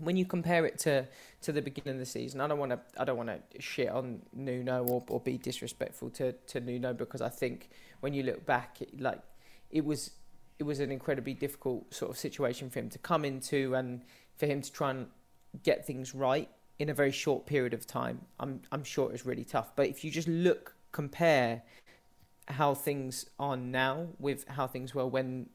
[0.00, 1.06] when you compare it to,
[1.42, 3.88] to the beginning of the season, I don't want to I don't want to shit
[3.88, 7.70] on Nuno or, or be disrespectful to, to Nuno because I think
[8.00, 9.20] when you look back, it, like
[9.70, 10.10] it was
[10.58, 14.02] it was an incredibly difficult sort of situation for him to come into and
[14.36, 15.06] for him to try and
[15.62, 16.48] get things right
[16.78, 18.20] in a very short period of time.
[18.40, 19.76] I'm I'm sure it was really tough.
[19.76, 21.62] But if you just look compare
[22.48, 25.48] how things are now with how things were when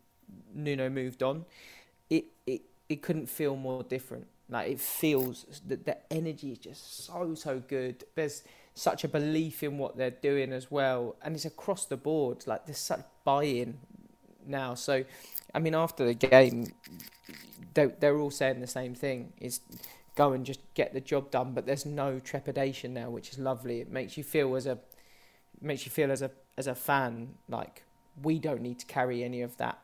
[0.53, 1.45] Nuno moved on,
[2.09, 4.27] it it, it couldn't feel more different.
[4.49, 8.03] Like it feels that the energy is just so so good.
[8.15, 8.43] There's
[8.73, 12.45] such a belief in what they're doing as well, and it's across the board.
[12.47, 13.80] Like there's such buy-in
[14.45, 14.76] now.
[14.76, 15.03] So,
[15.53, 16.68] I mean, after the game,
[17.73, 19.59] they they're all saying the same thing: is
[20.15, 21.53] go and just get the job done.
[21.53, 23.81] But there's no trepidation now, which is lovely.
[23.81, 24.77] It makes you feel as a
[25.61, 27.84] makes you feel as a as a fan like
[28.23, 29.79] we don't need to carry any of that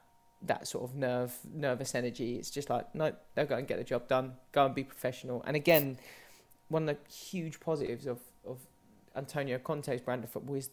[0.45, 2.35] that sort of nerve nervous energy.
[2.35, 4.33] It's just like no, they'll go and get the job done.
[4.51, 5.43] Go and be professional.
[5.45, 5.97] And again,
[6.67, 8.59] one of the huge positives of of
[9.15, 10.69] Antonio Conte's brand of football is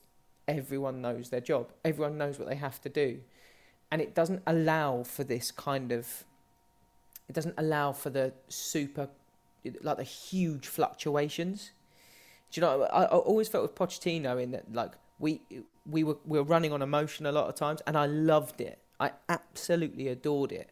[0.48, 1.72] everyone knows their job.
[1.84, 3.20] Everyone knows what they have to do,
[3.90, 6.24] and it doesn't allow for this kind of.
[7.28, 9.08] It doesn't allow for the super,
[9.82, 11.70] like the huge fluctuations.
[12.50, 12.82] Do you know?
[12.84, 15.42] I, I always felt with Pochettino in that like we
[15.88, 18.78] we were we were running on emotion a lot of times, and I loved it.
[18.98, 20.70] I absolutely adored it,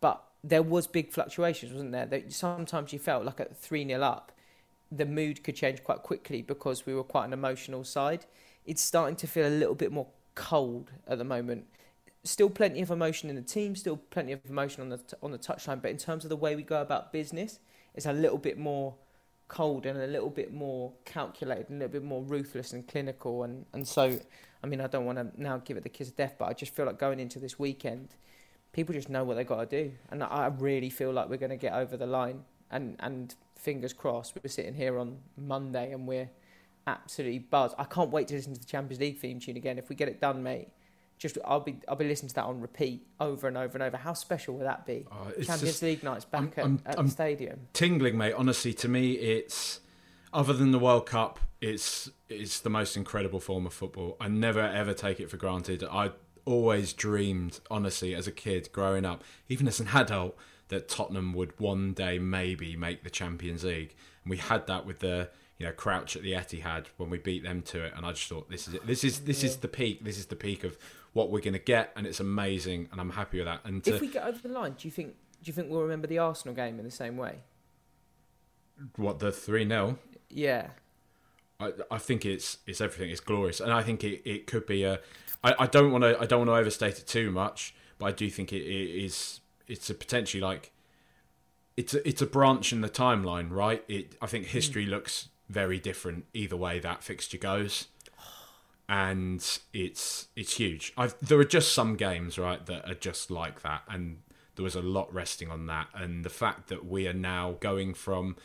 [0.00, 2.06] but there was big fluctuations, wasn't there?
[2.06, 4.32] That sometimes you felt like at three 0 up,
[4.90, 8.26] the mood could change quite quickly because we were quite an emotional side.
[8.64, 11.66] It's starting to feel a little bit more cold at the moment.
[12.22, 15.38] Still plenty of emotion in the team, still plenty of emotion on the on the
[15.38, 17.58] touchline, but in terms of the way we go about business,
[17.94, 18.94] it's a little bit more
[19.50, 23.42] cold and a little bit more calculated and a little bit more ruthless and clinical
[23.42, 24.18] and, and so
[24.64, 26.54] I mean I don't want to now give it the kiss of death but I
[26.54, 28.08] just feel like going into this weekend
[28.72, 29.92] people just know what they got to do.
[30.10, 32.44] And I really feel like we're going to get over the line.
[32.70, 36.30] And and fingers crossed we're sitting here on Monday and we're
[36.86, 37.74] absolutely buzzed.
[37.78, 39.76] I can't wait to listen to the Champions League theme tune again.
[39.76, 40.68] If we get it done mate
[41.20, 43.98] just I'll be I'll be listening to that on repeat over and over and over.
[43.98, 45.06] How special will that be?
[45.12, 47.60] Oh, Champions just, League nights back I'm, at, I'm, at I'm the stadium.
[47.74, 48.32] Tingling, mate.
[48.32, 49.80] Honestly, to me, it's
[50.32, 54.16] other than the World Cup, it's it's the most incredible form of football.
[54.18, 55.84] I never ever take it for granted.
[55.84, 56.12] I
[56.46, 60.36] always dreamed, honestly, as a kid growing up, even as an adult,
[60.68, 63.94] that Tottenham would one day maybe make the Champions League.
[64.24, 65.28] And we had that with the
[65.60, 68.26] you know crouch at the Etihad when we beat them to it, and I just
[68.28, 68.86] thought this is it.
[68.86, 70.02] This is this is the peak.
[70.02, 70.78] This is the peak of
[71.12, 73.60] what we're going to get, and it's amazing, and I'm happy with that.
[73.64, 75.82] And to, if we get over the line, do you think do you think we'll
[75.82, 77.40] remember the Arsenal game in the same way?
[78.96, 79.98] What the three 0
[80.30, 80.68] Yeah.
[81.60, 83.10] I, I think it's it's everything.
[83.10, 85.00] It's glorious, and I think it, it could be a.
[85.44, 88.12] I, I don't want to I don't want to overstate it too much, but I
[88.12, 90.72] do think it, it is it's a potentially like.
[91.76, 93.84] It's a, it's a branch in the timeline, right?
[93.88, 94.90] It I think history mm.
[94.90, 97.88] looks very different either way that fixture goes
[98.90, 100.92] and it's it's huge.
[100.96, 104.18] I've, there are just some games right that are just like that, and
[104.56, 107.94] there was a lot resting on that, and the fact that we are now going
[107.94, 108.36] from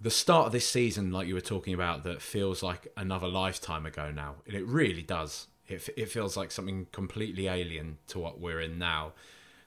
[0.00, 3.86] the start of this season, like you were talking about, that feels like another lifetime
[3.86, 5.46] ago now, and it really does.
[5.68, 9.12] It it feels like something completely alien to what we're in now.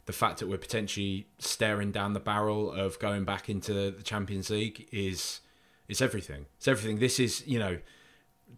[0.05, 4.49] The fact that we're potentially staring down the barrel of going back into the Champions
[4.49, 5.39] League is
[5.87, 6.45] is everything.
[6.57, 6.99] It's everything.
[6.99, 7.79] This is you know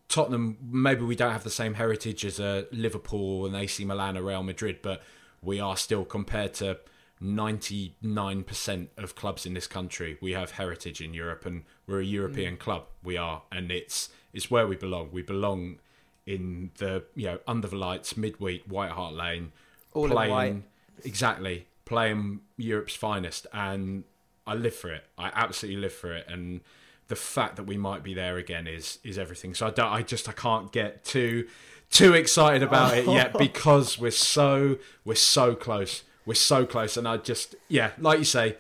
[0.08, 4.18] Tottenham, maybe we don't have the same heritage as a uh, Liverpool and AC Milan
[4.18, 5.02] or Real Madrid, but
[5.42, 6.80] we are still compared to
[7.22, 10.18] 99% of clubs in this country.
[10.22, 12.60] We have heritage in Europe, and we're a European mm.
[12.60, 12.86] club.
[13.04, 15.10] We are, and it's it's where we belong.
[15.12, 15.80] We belong
[16.26, 19.54] in the you know under the lights, midweek, White Hart Lane,
[19.94, 20.66] All playing
[21.04, 24.04] exactly playing Europe's finest, and
[24.46, 25.06] I live for it.
[25.18, 26.62] I absolutely live for it, and
[27.08, 29.54] the fact that we might be there again is is everything.
[29.54, 31.48] So I don't, I just I can't get too
[31.92, 36.04] too excited about it yet because we're so we're so close.
[36.26, 38.58] We're so close, and I just yeah, like you say,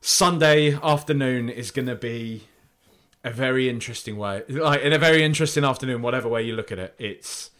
[0.00, 2.48] Sunday afternoon is going to be
[3.22, 6.78] a very interesting way, like in a very interesting afternoon, whatever way you look at
[6.78, 6.94] it.
[6.98, 7.50] It's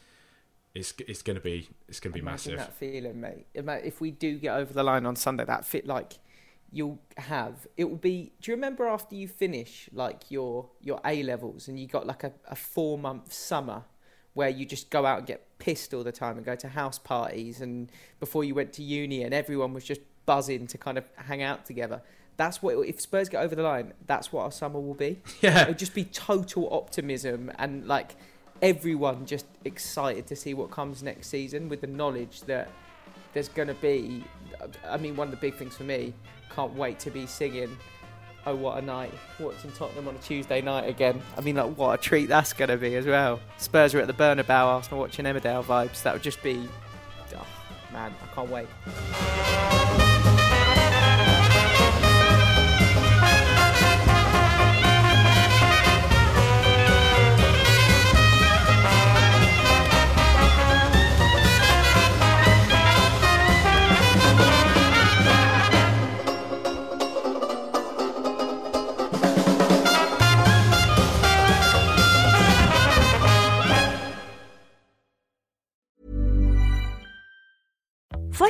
[0.74, 2.58] it's it's going to be it's going to be Imagine massive.
[2.58, 3.46] That feeling, mate.
[3.54, 6.14] If we do get over the line on Sunday, that fit like
[6.72, 7.66] you'll have.
[7.76, 11.78] It will be do you remember after you finish like your your A levels and
[11.78, 13.84] you got like a, a four month summer
[14.34, 16.98] where you just go out and get pissed all the time and go to house
[16.98, 17.90] parties and
[18.20, 21.66] before you went to uni and everyone was just buzzing to kind of hang out
[21.66, 22.02] together?
[22.36, 25.20] That's what if Spurs get over the line that's what our summer will be.
[25.40, 25.62] Yeah.
[25.62, 28.14] It'll just be total optimism and like
[28.62, 32.68] everyone just excited to see what comes next season with the knowledge that
[33.32, 34.24] there's going to be
[34.86, 36.14] I mean one of the big things for me
[36.54, 37.76] can't wait to be singing
[38.46, 41.20] Oh What a Night, watching Tottenham on a Tuesday night again.
[41.36, 43.38] I mean, like, what a treat that's going to be as well.
[43.58, 46.02] Spurs are at the Bernabeu, Arsenal watching Emmerdale vibes.
[46.02, 46.66] That would just be,
[47.34, 47.46] oh,
[47.92, 50.09] man, I can't wait.